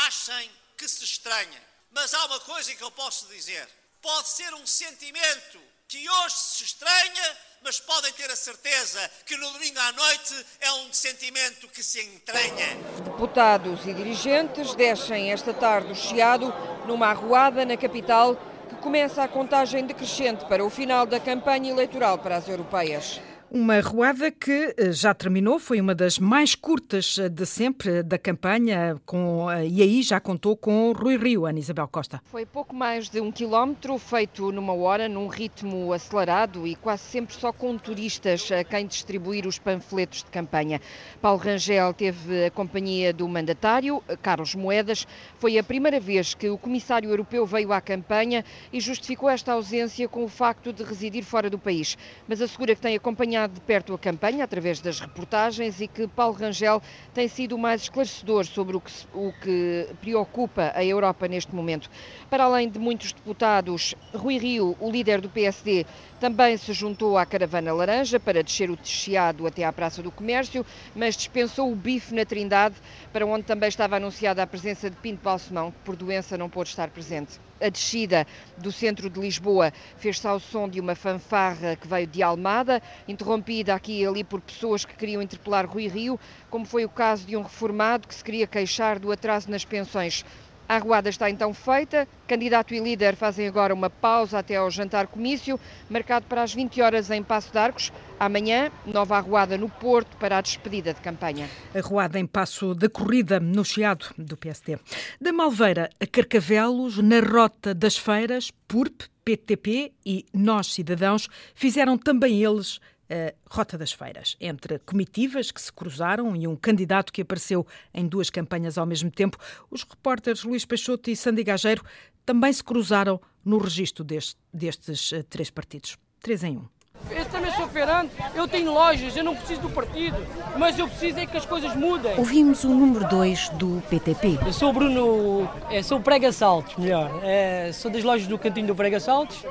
achem 0.06 0.50
que 0.76 0.88
se 0.88 1.04
estranha. 1.04 1.62
Mas 1.90 2.12
há 2.12 2.24
uma 2.26 2.40
coisa 2.40 2.74
que 2.74 2.82
eu 2.82 2.90
posso 2.90 3.26
dizer: 3.28 3.68
pode 4.00 4.28
ser 4.28 4.52
um 4.54 4.66
sentimento 4.66 5.60
que 5.86 6.08
hoje 6.08 6.36
se 6.36 6.64
estranha, 6.64 7.38
mas 7.62 7.78
podem 7.80 8.12
ter 8.12 8.30
a 8.30 8.36
certeza 8.36 9.10
que 9.24 9.36
no 9.36 9.50
domingo 9.52 9.78
à 9.78 9.92
noite 9.92 10.46
é 10.60 10.72
um 10.72 10.92
sentimento 10.92 11.68
que 11.68 11.82
se 11.82 12.00
entranha. 12.02 12.76
Deputados 13.04 13.86
e 13.86 13.94
dirigentes 13.94 14.74
descem 14.74 15.32
esta 15.32 15.54
tarde 15.54 15.92
o 15.92 15.94
Chiado 15.94 16.52
numa 16.86 17.08
arruada 17.08 17.64
na 17.64 17.76
capital 17.76 18.36
que 18.68 18.76
começa 18.76 19.22
a 19.22 19.28
contagem 19.28 19.86
decrescente 19.86 20.44
para 20.46 20.64
o 20.64 20.70
final 20.70 21.06
da 21.06 21.20
campanha 21.20 21.70
eleitoral 21.70 22.18
para 22.18 22.36
as 22.36 22.48
europeias. 22.48 23.20
Uma 23.56 23.78
ruada 23.78 24.32
que 24.32 24.74
eh, 24.76 24.90
já 24.90 25.14
terminou, 25.14 25.60
foi 25.60 25.80
uma 25.80 25.94
das 25.94 26.18
mais 26.18 26.56
curtas 26.56 27.16
eh, 27.20 27.28
de 27.28 27.46
sempre 27.46 28.02
da 28.02 28.18
campanha, 28.18 29.00
com, 29.06 29.48
eh, 29.48 29.68
e 29.68 29.80
aí 29.80 30.02
já 30.02 30.18
contou 30.18 30.56
com 30.56 30.90
Rui 30.90 31.16
Rio, 31.16 31.46
Ana 31.46 31.60
Isabel 31.60 31.86
Costa. 31.86 32.20
Foi 32.24 32.44
pouco 32.44 32.74
mais 32.74 33.08
de 33.08 33.20
um 33.20 33.30
quilómetro, 33.30 33.96
feito 33.96 34.50
numa 34.50 34.72
hora, 34.72 35.08
num 35.08 35.28
ritmo 35.28 35.92
acelerado 35.92 36.66
e 36.66 36.74
quase 36.74 37.04
sempre 37.04 37.32
só 37.32 37.52
com 37.52 37.78
turistas 37.78 38.50
a 38.50 38.64
quem 38.64 38.88
distribuir 38.88 39.46
os 39.46 39.56
panfletos 39.56 40.24
de 40.24 40.32
campanha. 40.32 40.80
Paulo 41.22 41.38
Rangel 41.38 41.94
teve 41.94 42.46
a 42.46 42.50
companhia 42.50 43.12
do 43.12 43.28
mandatário, 43.28 44.02
Carlos 44.20 44.56
Moedas. 44.56 45.06
Foi 45.38 45.58
a 45.58 45.62
primeira 45.62 46.00
vez 46.00 46.34
que 46.34 46.48
o 46.48 46.58
comissário 46.58 47.08
europeu 47.08 47.46
veio 47.46 47.72
à 47.72 47.80
campanha 47.80 48.44
e 48.72 48.80
justificou 48.80 49.30
esta 49.30 49.52
ausência 49.52 50.08
com 50.08 50.24
o 50.24 50.28
facto 50.28 50.72
de 50.72 50.82
residir 50.82 51.22
fora 51.22 51.48
do 51.48 51.56
país, 51.56 51.96
mas 52.26 52.42
assegura 52.42 52.74
que 52.74 52.80
tem 52.80 52.96
acompanhado 52.96 53.43
de 53.48 53.60
perto 53.60 53.94
a 53.94 53.98
campanha 53.98 54.44
através 54.44 54.80
das 54.80 55.00
reportagens 55.00 55.80
e 55.80 55.88
que 55.88 56.06
Paulo 56.08 56.34
Rangel 56.34 56.80
tem 57.12 57.28
sido 57.28 57.58
mais 57.58 57.82
esclarecedor 57.82 58.44
sobre 58.46 58.76
o 58.76 58.80
que, 58.80 58.92
o 59.12 59.32
que 59.40 59.88
preocupa 60.00 60.72
a 60.74 60.84
Europa 60.84 61.28
neste 61.28 61.54
momento. 61.54 61.90
Para 62.30 62.44
além 62.44 62.68
de 62.68 62.78
muitos 62.78 63.12
deputados, 63.12 63.94
Rui 64.14 64.38
Rio, 64.38 64.76
o 64.80 64.90
líder 64.90 65.20
do 65.20 65.28
PSD, 65.28 65.86
também 66.20 66.56
se 66.56 66.72
juntou 66.72 67.18
à 67.18 67.26
caravana 67.26 67.72
laranja 67.72 68.18
para 68.18 68.42
descer 68.42 68.70
o 68.70 68.78
Chiado 68.82 69.46
até 69.46 69.64
à 69.64 69.72
Praça 69.72 70.02
do 70.02 70.10
Comércio, 70.10 70.64
mas 70.94 71.16
dispensou 71.16 71.70
o 71.70 71.76
bife 71.76 72.14
na 72.14 72.24
Trindade, 72.24 72.76
para 73.12 73.26
onde 73.26 73.44
também 73.44 73.68
estava 73.68 73.96
anunciada 73.96 74.42
a 74.42 74.46
presença 74.46 74.88
de 74.88 74.96
Pinto 74.96 75.22
Balsemão, 75.22 75.70
que 75.70 75.78
por 75.84 75.96
doença 75.96 76.38
não 76.38 76.48
pôde 76.48 76.70
estar 76.70 76.88
presente. 76.90 77.40
A 77.60 77.68
descida 77.68 78.26
do 78.58 78.72
centro 78.72 79.08
de 79.08 79.20
Lisboa 79.20 79.72
fez-se 79.96 80.26
ao 80.26 80.40
som 80.40 80.68
de 80.68 80.80
uma 80.80 80.96
fanfarra 80.96 81.76
que 81.76 81.86
veio 81.86 82.06
de 82.06 82.20
Almada, 82.22 82.82
interrompida 83.06 83.72
aqui 83.74 84.00
e 84.00 84.06
ali 84.06 84.24
por 84.24 84.40
pessoas 84.40 84.84
que 84.84 84.96
queriam 84.96 85.22
interpelar 85.22 85.64
Rui 85.64 85.86
Rio, 85.86 86.18
como 86.50 86.66
foi 86.66 86.84
o 86.84 86.90
caso 86.90 87.24
de 87.24 87.36
um 87.36 87.42
reformado 87.42 88.08
que 88.08 88.14
se 88.14 88.24
queria 88.24 88.46
queixar 88.46 88.98
do 88.98 89.12
atraso 89.12 89.48
nas 89.50 89.64
pensões. 89.64 90.24
A 90.68 90.76
arruada 90.76 91.08
está 91.08 91.28
então 91.28 91.52
feita. 91.52 92.08
Candidato 92.26 92.74
e 92.74 92.78
líder 92.78 93.16
fazem 93.16 93.46
agora 93.46 93.74
uma 93.74 93.90
pausa 93.90 94.38
até 94.38 94.56
ao 94.56 94.70
jantar 94.70 95.06
comício, 95.06 95.60
marcado 95.90 96.26
para 96.26 96.42
as 96.42 96.54
20 96.54 96.80
horas 96.80 97.10
em 97.10 97.22
Passo 97.22 97.52
de 97.52 97.58
Arcos. 97.58 97.92
Amanhã, 98.18 98.70
nova 98.86 99.16
arruada 99.16 99.58
no 99.58 99.68
Porto 99.68 100.16
para 100.16 100.38
a 100.38 100.40
despedida 100.40 100.94
de 100.94 101.00
campanha. 101.00 101.48
Arruada 101.74 102.18
em 102.18 102.26
passo 102.26 102.74
da 102.74 102.88
corrida 102.88 103.38
no 103.38 103.64
Chiado 103.64 104.06
do 104.16 104.36
PSD. 104.36 104.78
Da 105.20 105.32
Malveira 105.32 105.90
a 106.00 106.06
Carcavelos, 106.06 106.96
na 106.98 107.20
rota 107.20 107.74
das 107.74 107.98
feiras, 107.98 108.50
PURP, 108.66 109.04
PTP 109.24 109.92
e 110.04 110.24
Nós 110.32 110.72
Cidadãos 110.72 111.28
fizeram 111.54 111.96
também 111.96 112.42
eles 112.42 112.78
a 113.10 113.32
Rota 113.54 113.76
das 113.76 113.92
Feiras, 113.92 114.36
entre 114.40 114.78
comitivas 114.80 115.50
que 115.50 115.60
se 115.60 115.72
cruzaram 115.72 116.34
e 116.34 116.46
um 116.46 116.56
candidato 116.56 117.12
que 117.12 117.22
apareceu 117.22 117.66
em 117.92 118.06
duas 118.06 118.30
campanhas 118.30 118.78
ao 118.78 118.86
mesmo 118.86 119.10
tempo. 119.10 119.38
Os 119.70 119.82
repórteres 119.82 120.44
Luís 120.44 120.64
Peixoto 120.64 121.10
e 121.10 121.16
Sandy 121.16 121.44
Gageiro 121.44 121.84
também 122.24 122.52
se 122.52 122.64
cruzaram 122.64 123.20
no 123.44 123.58
registro 123.58 124.02
deste, 124.02 124.36
destes 124.52 125.12
uh, 125.12 125.22
três 125.24 125.50
partidos. 125.50 125.98
Três 126.20 126.42
em 126.42 126.56
um. 126.56 126.64
Eu 127.10 127.26
também 127.26 127.52
sou 127.52 127.68
feirante, 127.68 128.14
eu 128.34 128.48
tenho 128.48 128.72
lojas, 128.72 129.14
eu 129.14 129.22
não 129.22 129.36
preciso 129.36 129.60
do 129.62 129.68
partido, 129.68 130.16
mas 130.56 130.78
eu 130.78 130.88
preciso 130.88 131.18
é 131.18 131.26
que 131.26 131.36
as 131.36 131.44
coisas 131.44 131.74
mudem. 131.76 132.16
Ouvimos 132.16 132.64
o 132.64 132.68
número 132.68 133.06
2 133.08 133.50
do 133.50 133.82
PTP. 133.90 134.38
Eu 134.46 134.52
sou 134.52 134.70
o 134.70 134.72
Bruno, 134.72 135.50
é, 135.70 135.82
sou 135.82 135.98
o 135.98 136.00
Prega 136.00 136.32
Saltos, 136.32 136.76
melhor. 136.76 137.20
É, 137.22 137.72
sou 137.72 137.90
das 137.90 138.02
lojas 138.02 138.26
do 138.26 138.38
Cantinho 138.38 138.68
do 138.68 138.74
Prega 138.74 138.98
Saltos 139.00 139.44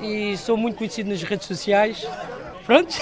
e 0.00 0.36
sou 0.36 0.56
muito 0.56 0.76
conhecido 0.76 1.08
nas 1.08 1.22
redes 1.22 1.46
sociais 1.46 2.06
Pronto. 2.68 2.94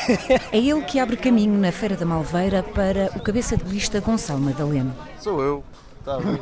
É 0.52 0.58
ele 0.58 0.80
que 0.82 1.00
abre 1.00 1.16
caminho 1.16 1.58
na 1.58 1.73
Feira 1.73 1.96
da 1.96 2.06
Malveira 2.06 2.62
para 2.62 3.11
o 3.16 3.20
cabeça 3.20 3.56
de 3.56 3.64
lista 3.64 3.99
Gonçalo 3.99 4.38
Madaleno. 4.38 4.94
Sou 5.18 5.42
eu. 5.42 5.64
Está 5.99 6.18
bem. 6.20 6.38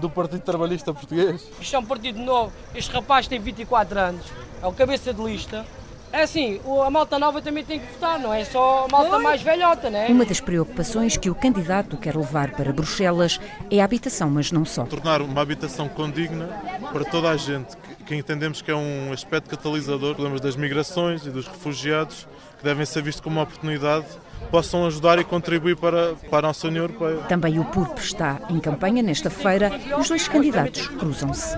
Do 0.00 0.08
Partido 0.08 0.40
Trabalhista 0.40 0.94
Português. 0.94 1.46
Isto 1.60 1.76
é 1.76 1.78
um 1.78 1.84
partido 1.84 2.18
novo. 2.20 2.50
Este 2.74 2.90
rapaz 2.90 3.28
tem 3.28 3.38
24 3.38 4.00
anos. 4.00 4.24
É 4.62 4.66
o 4.66 4.72
cabeça 4.72 5.12
de 5.12 5.22
lista. 5.22 5.66
É 6.10 6.22
assim, 6.22 6.58
a 6.86 6.88
malta 6.88 7.18
nova 7.18 7.42
também 7.42 7.64
tem 7.64 7.80
que 7.80 7.92
votar, 7.92 8.20
não 8.20 8.32
é 8.32 8.44
só 8.44 8.86
a 8.86 8.88
malta 8.88 9.18
mais 9.18 9.42
velhota, 9.42 9.90
né? 9.90 10.06
Uma 10.08 10.24
das 10.24 10.40
preocupações 10.40 11.16
que 11.16 11.28
o 11.28 11.34
candidato 11.34 11.96
quer 11.96 12.16
levar 12.16 12.52
para 12.52 12.72
Bruxelas 12.72 13.40
é 13.68 13.80
a 13.80 13.84
habitação, 13.84 14.30
mas 14.30 14.52
não 14.52 14.64
só. 14.64 14.84
Tornar 14.84 15.20
uma 15.20 15.42
habitação 15.42 15.88
condigna 15.88 16.46
para 16.92 17.04
toda 17.04 17.30
a 17.30 17.36
gente, 17.36 17.76
que 18.04 18.14
entendemos 18.14 18.60
que 18.62 18.70
é 18.70 18.76
um 18.76 19.12
aspecto 19.12 19.50
catalisador, 19.50 20.14
problemas 20.14 20.40
das 20.40 20.56
migrações 20.56 21.26
e 21.26 21.30
dos 21.30 21.46
refugiados, 21.46 22.26
que 22.58 22.64
devem 22.64 22.84
ser 22.84 23.02
vistos 23.02 23.22
como 23.22 23.36
uma 23.36 23.42
oportunidade 23.42 24.06
possam 24.50 24.86
ajudar 24.86 25.18
e 25.18 25.24
contribuir 25.24 25.76
para, 25.76 26.14
para 26.30 26.38
a 26.38 26.42
nossa 26.48 26.68
União 26.68 26.84
Europeia. 26.84 27.16
Também 27.28 27.58
o 27.58 27.64
PURP 27.64 27.98
está 27.98 28.40
em 28.48 28.60
campanha 28.60 29.02
nesta 29.02 29.30
feira 29.30 29.72
os 29.98 30.08
dois 30.08 30.28
candidatos 30.28 30.88
cruzam-se. 30.88 31.56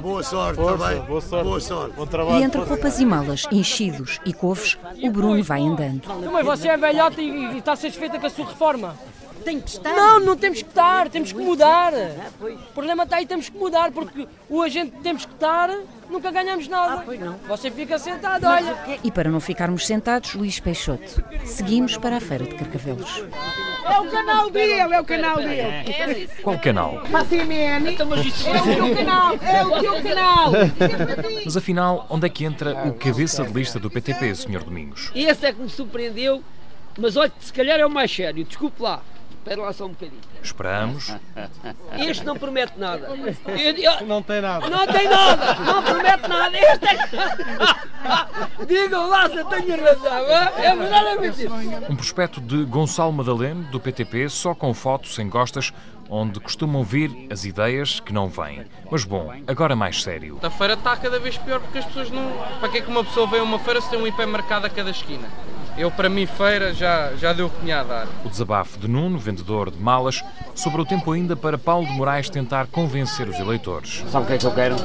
Boa 0.00 0.22
sorte, 0.22 0.56
Força, 0.56 0.94
boa 0.96 1.20
sorte. 1.20 1.44
Boa 1.44 1.60
sorte. 1.60 1.96
Bom 1.96 2.06
trabalho. 2.06 2.40
E 2.40 2.42
entre 2.42 2.60
roupas 2.60 2.98
e 2.98 3.06
malas, 3.06 3.46
enchidos 3.50 4.20
e 4.26 4.32
couves, 4.32 4.78
o 5.02 5.10
Bruno 5.10 5.42
vai 5.42 5.62
andando. 5.62 6.02
Mas 6.32 6.44
você 6.44 6.68
é 6.68 6.76
velhota 6.76 7.20
e, 7.20 7.54
e 7.54 7.58
está 7.58 7.76
satisfeita 7.76 8.18
com 8.18 8.26
a 8.26 8.30
sua 8.30 8.46
reforma? 8.46 8.94
Tem 9.44 9.60
que 9.60 9.70
estar. 9.70 9.94
Não, 9.94 10.20
não 10.20 10.36
temos 10.36 10.62
que 10.62 10.68
estar, 10.68 11.08
temos 11.08 11.32
que 11.32 11.38
mudar. 11.38 11.92
O 12.40 12.72
problema 12.72 13.04
está 13.04 13.16
aí, 13.16 13.26
temos 13.26 13.48
que 13.48 13.56
mudar, 13.56 13.90
porque 13.90 14.26
o 14.48 14.62
agente 14.62 14.92
temos 15.02 15.24
que 15.24 15.32
estar, 15.32 15.70
nunca 16.08 16.30
ganhamos 16.30 16.68
nada. 16.68 17.04
Você 17.48 17.70
fica 17.70 17.98
sentado, 17.98 18.46
olha. 18.46 18.76
E 19.02 19.10
para 19.10 19.30
não 19.30 19.40
ficarmos 19.40 19.86
sentados, 19.86 20.34
Luís 20.34 20.60
Peixoto. 20.60 21.22
Seguimos 21.44 21.96
para 21.96 22.16
a 22.16 22.20
Feira 22.20 22.44
de 22.44 22.54
Carcavelos. 22.54 23.22
É 23.84 23.98
o 23.98 24.10
canal 24.10 24.50
dele, 24.50 24.94
é 24.94 25.00
o 25.00 25.04
canal 25.04 25.36
dele. 25.36 26.28
Qual 26.42 26.58
canal? 26.58 27.02
CMN. 27.28 27.88
É 27.88 27.92
o 27.92 27.96
teu 27.96 28.94
canal, 28.94 29.34
é 29.34 29.64
o 29.64 29.80
teu 29.80 30.02
canal. 30.02 30.52
Mas 31.44 31.56
afinal, 31.56 32.06
onde 32.08 32.26
é 32.26 32.28
que 32.28 32.44
entra 32.44 32.86
o 32.86 32.94
cabeça 32.94 33.44
de 33.44 33.52
lista 33.52 33.78
do 33.78 33.90
PTP, 33.90 34.34
Sr. 34.34 34.62
Domingos? 34.64 35.10
Esse 35.14 35.46
é 35.46 35.52
que 35.52 35.60
me 35.60 35.68
surpreendeu, 35.68 36.42
mas 36.98 37.16
olha, 37.16 37.32
se 37.40 37.52
calhar 37.52 37.80
é 37.80 37.86
o 37.86 37.90
mais 37.90 38.14
sério, 38.14 38.44
desculpe 38.44 38.82
lá. 38.82 39.02
Espera 39.42 39.60
lá 39.62 39.72
só 39.72 39.86
um 39.86 39.88
bocadinho. 39.88 40.20
Esperamos. 40.40 41.12
Este 41.98 42.24
não 42.24 42.38
promete 42.38 42.74
nada. 42.78 43.08
Eu- 43.08 43.74
eu- 43.76 44.06
Não 44.06 44.22
tem 44.22 44.40
nada. 44.40 44.70
Não 44.70 44.86
tem 44.86 45.08
nada, 45.08 45.54
não 45.64 45.82
promete 45.82 46.28
nada. 46.28 46.56
Este 46.56 46.86
é... 46.86 48.62
Digam 48.66 49.08
lá 49.08 49.28
se 49.28 49.36
eu 49.36 49.44
tenho 49.46 49.82
razão. 49.84 50.26
É 50.58 50.76
verdade 50.76 51.04
ou 51.04 51.10
é 51.10 51.18
mentira? 51.18 51.52
Um 51.90 51.96
prospecto 51.96 52.40
de 52.40 52.64
Gonçalo 52.64 53.12
Madaleno, 53.12 53.64
do 53.64 53.80
PTP, 53.80 54.28
só 54.28 54.54
com 54.54 54.72
fotos 54.72 55.14
sem 55.16 55.28
gostas, 55.28 55.72
onde 56.08 56.38
costumam 56.38 56.84
vir 56.84 57.26
as 57.28 57.44
ideias 57.44 57.98
que 57.98 58.12
não 58.12 58.28
vêm. 58.28 58.64
Mas 58.90 59.04
bom, 59.04 59.32
agora 59.48 59.74
mais 59.74 60.02
sério. 60.04 60.38
A 60.40 60.50
feira 60.50 60.74
está 60.74 60.96
cada 60.96 61.18
vez 61.18 61.36
pior 61.36 61.58
porque 61.58 61.78
as 61.78 61.84
pessoas 61.84 62.10
não. 62.10 62.30
Para 62.60 62.68
que 62.68 62.78
é 62.78 62.80
que 62.80 62.88
uma 62.88 63.02
pessoa 63.02 63.26
vem 63.26 63.40
a 63.40 63.42
uma 63.42 63.58
feira 63.58 63.80
se 63.80 63.90
tem 63.90 64.00
um 64.00 64.06
IP 64.06 64.24
marcado 64.26 64.66
a 64.66 64.70
cada 64.70 64.90
esquina? 64.90 65.28
Eu, 65.76 65.90
para 65.90 66.08
mim, 66.08 66.26
feira 66.26 66.74
já, 66.74 67.12
já 67.18 67.32
deu 67.32 67.46
o 67.46 67.50
que 67.50 67.60
tinha 67.60 67.80
a 67.80 67.82
dar. 67.82 68.06
O 68.24 68.28
desabafo 68.28 68.78
de 68.78 68.86
Nuno, 68.86 69.18
vendedor 69.18 69.70
de 69.70 69.78
malas, 69.78 70.22
sobre 70.54 70.80
o 70.80 70.84
tempo 70.84 71.12
ainda 71.12 71.34
para 71.34 71.56
Paulo 71.56 71.86
de 71.86 71.92
Moraes 71.92 72.28
tentar 72.28 72.66
convencer 72.66 73.28
os 73.28 73.38
eleitores. 73.38 74.04
Sabe 74.10 74.24
o 74.24 74.28
que 74.28 74.34
é 74.34 74.38
que 74.38 74.46
eu 74.46 74.52
quero? 74.52 74.76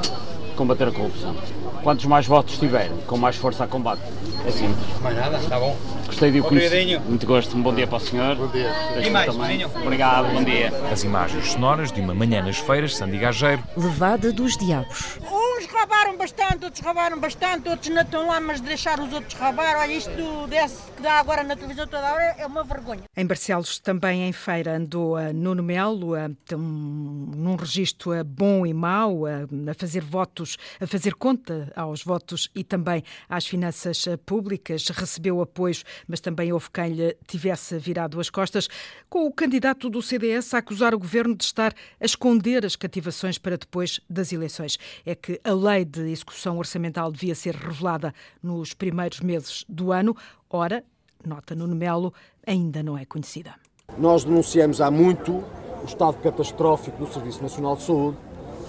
Combater 0.56 0.88
a 0.88 0.92
corrupção. 0.92 1.36
Quantos 1.84 2.06
mais 2.06 2.26
votos 2.26 2.58
tiverem, 2.58 2.96
com 3.06 3.18
mais 3.18 3.36
força 3.36 3.66
a 3.66 3.68
combate. 3.68 4.02
É 4.46 4.52
simples. 4.52 4.78
Mais 5.02 5.16
nada, 5.16 5.38
está 5.38 5.60
bom. 5.60 5.76
Gostei 6.06 6.32
de 6.32 6.40
o 6.40 6.44
conhecer. 6.44 7.00
Muito 7.02 7.28
gosto. 7.28 7.56
Um 7.56 7.62
bom 7.62 7.76
dia 7.76 7.86
para 7.86 7.98
o 7.98 8.00
senhor. 8.00 8.36
Bom 8.36 8.48
dia. 8.48 8.72
E 9.06 9.10
mais? 9.10 9.30
Obrigado, 9.76 10.34
bom 10.34 10.44
dia. 10.44 10.74
As 10.92 11.04
imagens 11.04 11.52
sonoras 11.52 11.92
de 11.92 12.00
uma 12.00 12.14
manhã 12.14 12.42
nas 12.42 12.58
feiras, 12.58 12.96
Sandy 12.96 13.18
Gageiro, 13.18 13.62
Levada 13.76 14.32
dos 14.32 14.56
diabos. 14.58 15.20
Uns 15.58 15.66
roubaram 15.66 16.16
bastante, 16.16 16.66
outros 16.66 16.84
roubaram 16.84 17.20
bastante, 17.20 17.68
outros 17.68 17.90
não 17.90 18.04
estão 18.04 18.28
lá, 18.28 18.40
mas 18.40 18.62
deixar 18.62 19.00
os 19.00 19.12
outros 19.12 19.34
roubar. 19.34 19.76
Olha, 19.78 19.92
isto 19.92 20.46
desse 20.48 20.92
que 20.92 21.02
dá 21.02 21.14
agora 21.14 21.44
na 21.44 21.56
televisão 21.56 21.88
toda 21.88 22.14
hora 22.14 22.36
é 22.38 22.46
uma 22.46 22.64
vergonha. 22.64 23.02
Em 23.16 23.26
Barcelos, 23.26 23.80
também 23.80 24.28
em 24.28 24.32
feira, 24.32 24.78
andou 24.78 25.16
a 25.16 25.34
Nuno 25.34 25.64
Melo, 25.64 26.14
a, 26.14 26.30
um, 26.54 27.32
num 27.36 27.56
registro 27.56 28.12
a 28.12 28.24
bom 28.24 28.68
e 28.68 28.74
mau, 28.74 29.26
a, 29.26 29.48
a 29.72 29.74
fazer 29.74 30.04
votos, 30.04 30.58
a 30.80 30.86
fazer 30.86 31.16
conta 31.16 31.74
aos 31.76 32.04
votos 32.04 32.52
e 32.54 32.64
também 32.64 33.04
às 33.28 33.48
finanças 33.48 34.06
eh, 34.06 34.16
públicas. 34.16 34.88
Recebeu 34.90 35.42
apoios, 35.42 35.84
mas 36.08 36.20
também 36.20 36.54
houve 36.54 36.70
quem 36.70 36.90
lhe 36.90 37.18
tivesse 37.26 37.80
virado 37.80 38.20
as 38.20 38.30
costas, 38.30 38.68
com 39.10 39.26
o 39.26 39.34
candidato 39.34 39.90
do 39.90 40.04
CDS 40.04 40.54
a 40.54 40.60
acusar 40.60 40.94
o 40.94 41.00
governo 41.00 41.36
de 41.36 41.46
estar 41.46 41.74
a 42.00 42.06
esconder 42.06 42.64
as 42.64 42.76
cativações 42.76 43.40
para 43.40 43.58
depois 43.58 44.00
das 44.08 44.32
eleições. 44.32 44.78
É 45.04 45.16
que 45.16 45.42
a 45.48 45.54
lei 45.54 45.86
de 45.86 46.02
execução 46.12 46.58
orçamental 46.58 47.10
devia 47.10 47.34
ser 47.34 47.56
revelada 47.56 48.14
nos 48.44 48.74
primeiros 48.74 49.22
meses 49.22 49.64
do 49.70 49.94
ano. 49.94 50.14
Ora, 50.50 50.84
nota 51.26 51.56
Nuno 51.56 51.74
Melo, 51.74 52.14
ainda 52.46 52.84
não 52.84 52.98
é 52.98 53.06
conhecida. 53.06 53.56
Nós 53.98 54.26
denunciamos 54.26 54.82
há 54.82 54.92
muito 54.92 55.32
o 55.32 55.86
estado 55.86 56.18
catastrófico 56.18 56.98
do 56.98 57.08
Serviço 57.08 57.42
Nacional 57.42 57.78
de 57.78 57.84
Saúde, 57.84 58.18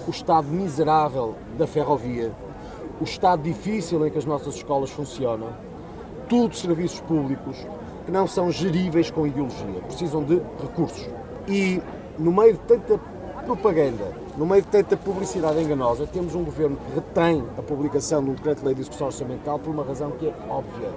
o 0.06 0.10
estado 0.10 0.46
miserável 0.46 1.36
da 1.58 1.66
ferrovia, 1.66 2.32
o 3.00 3.04
estado 3.04 3.42
difícil 3.42 4.06
em 4.06 4.10
que 4.10 4.18
as 4.18 4.24
nossas 4.24 4.54
escolas 4.54 4.90
funcionam, 4.90 5.52
tudo 6.28 6.54
serviços 6.54 7.00
públicos 7.00 7.56
que 8.06 8.12
não 8.12 8.28
são 8.28 8.52
geríveis 8.52 9.10
com 9.10 9.26
ideologia, 9.26 9.80
precisam 9.84 10.22
de 10.22 10.40
recursos. 10.62 11.08
E 11.48 11.82
no 12.16 12.32
meio 12.32 12.52
de 12.52 12.60
tanta 12.60 13.00
propaganda, 13.48 14.14
no 14.36 14.44
meio 14.44 14.60
de 14.60 14.68
tanta 14.68 14.94
publicidade 14.94 15.58
enganosa, 15.58 16.06
temos 16.06 16.34
um 16.34 16.44
governo 16.44 16.76
que 16.76 16.94
retém 16.94 17.42
a 17.56 17.62
publicação 17.62 18.22
do 18.22 18.32
decreto-lei 18.32 18.74
de 18.74 18.82
execução 18.82 19.06
orçamental 19.06 19.58
por 19.58 19.70
uma 19.70 19.82
razão 19.82 20.10
que 20.10 20.26
é 20.26 20.34
óbvia. 20.50 20.90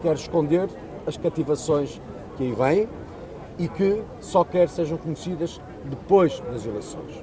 Quer 0.00 0.14
esconder 0.14 0.70
as 1.06 1.18
cativações 1.18 2.00
que 2.36 2.44
aí 2.44 2.52
vêm 2.52 2.88
e 3.58 3.68
que 3.68 4.02
só 4.20 4.44
quer 4.44 4.68
sejam 4.70 4.96
conhecidas 4.96 5.60
depois 5.84 6.40
das 6.50 6.64
eleições. 6.64 7.22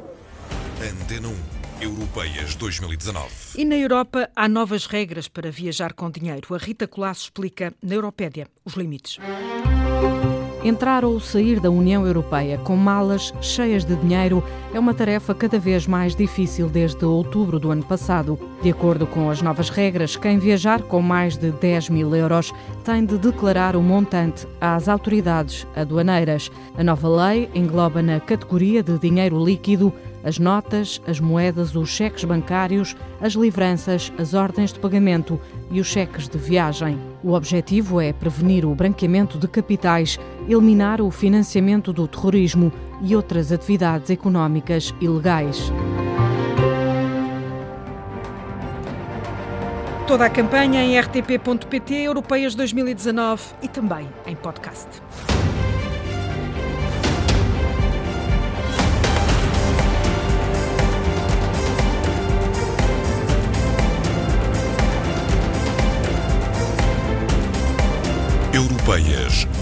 Antena 0.79 1.27
1, 1.27 1.81
Europeias 1.81 2.53
2019. 2.55 3.27
E 3.55 3.65
na 3.65 3.75
Europa 3.75 4.29
há 4.35 4.47
novas 4.47 4.85
regras 4.85 5.27
para 5.27 5.49
viajar 5.49 5.93
com 5.93 6.11
dinheiro. 6.11 6.53
A 6.53 6.57
Rita 6.59 6.87
Colasso 6.87 7.23
explica 7.23 7.73
na 7.81 7.95
Europédia 7.95 8.47
os 8.63 8.75
limites. 8.75 9.17
Entrar 10.63 11.05
ou 11.05 11.19
sair 11.19 11.59
da 11.59 11.69
União 11.69 12.05
Europeia 12.05 12.57
com 12.57 12.75
malas 12.75 13.31
cheias 13.41 13.85
de 13.85 13.95
dinheiro 13.95 14.43
é 14.73 14.79
uma 14.79 14.93
tarefa 14.93 15.33
cada 15.33 15.59
vez 15.59 15.85
mais 15.85 16.15
difícil 16.15 16.67
desde 16.67 17.05
outubro 17.05 17.59
do 17.59 17.71
ano 17.71 17.83
passado. 17.83 18.39
De 18.61 18.71
acordo 18.71 19.05
com 19.05 19.29
as 19.29 19.41
novas 19.41 19.69
regras, 19.69 20.15
quem 20.15 20.39
viajar 20.39 20.81
com 20.81 20.99
mais 20.99 21.37
de 21.37 21.51
10 21.51 21.89
mil 21.89 22.13
euros 22.15 22.51
tem 22.83 23.05
de 23.05 23.17
declarar 23.17 23.75
o 23.75 23.81
montante 23.81 24.47
às 24.59 24.89
autoridades 24.89 25.65
aduaneiras. 25.75 26.51
A 26.75 26.83
nova 26.83 27.07
lei 27.07 27.49
engloba 27.53 28.01
na 28.01 28.19
categoria 28.19 28.81
de 28.81 28.97
dinheiro 28.97 29.43
líquido 29.43 29.93
as 30.27 30.37
notas, 30.37 31.01
as 31.07 31.21
moedas, 31.21 31.73
os 31.73 31.87
cheques 31.87 32.25
bancários, 32.25 32.97
as 33.21 33.31
livranças, 33.31 34.11
as 34.17 34.33
ordens 34.33 34.73
de 34.73 34.79
pagamento 34.79 35.39
e 35.71 35.79
os 35.79 35.87
cheques 35.87 36.27
de 36.27 36.37
viagem. 36.37 36.99
O 37.23 37.31
objetivo 37.31 38.01
é 38.01 38.11
prevenir 38.11 38.65
o 38.65 38.75
branqueamento 38.75 39.37
de 39.37 39.47
capitais, 39.47 40.19
eliminar 40.49 40.99
o 40.99 41.09
financiamento 41.09 41.93
do 41.93 42.05
terrorismo 42.09 42.73
e 43.01 43.15
outras 43.15 43.53
atividades 43.53 44.09
económicas 44.09 44.93
ilegais. 44.99 45.71
Toda 50.05 50.25
a 50.25 50.29
campanha 50.29 50.83
em 50.83 50.99
rtp.pt 50.99 51.93
Europeias 51.93 52.53
2019 52.53 53.43
e 53.61 53.67
também 53.69 54.09
em 54.25 54.35
podcast. 54.35 54.87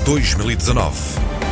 2019. 0.06 1.45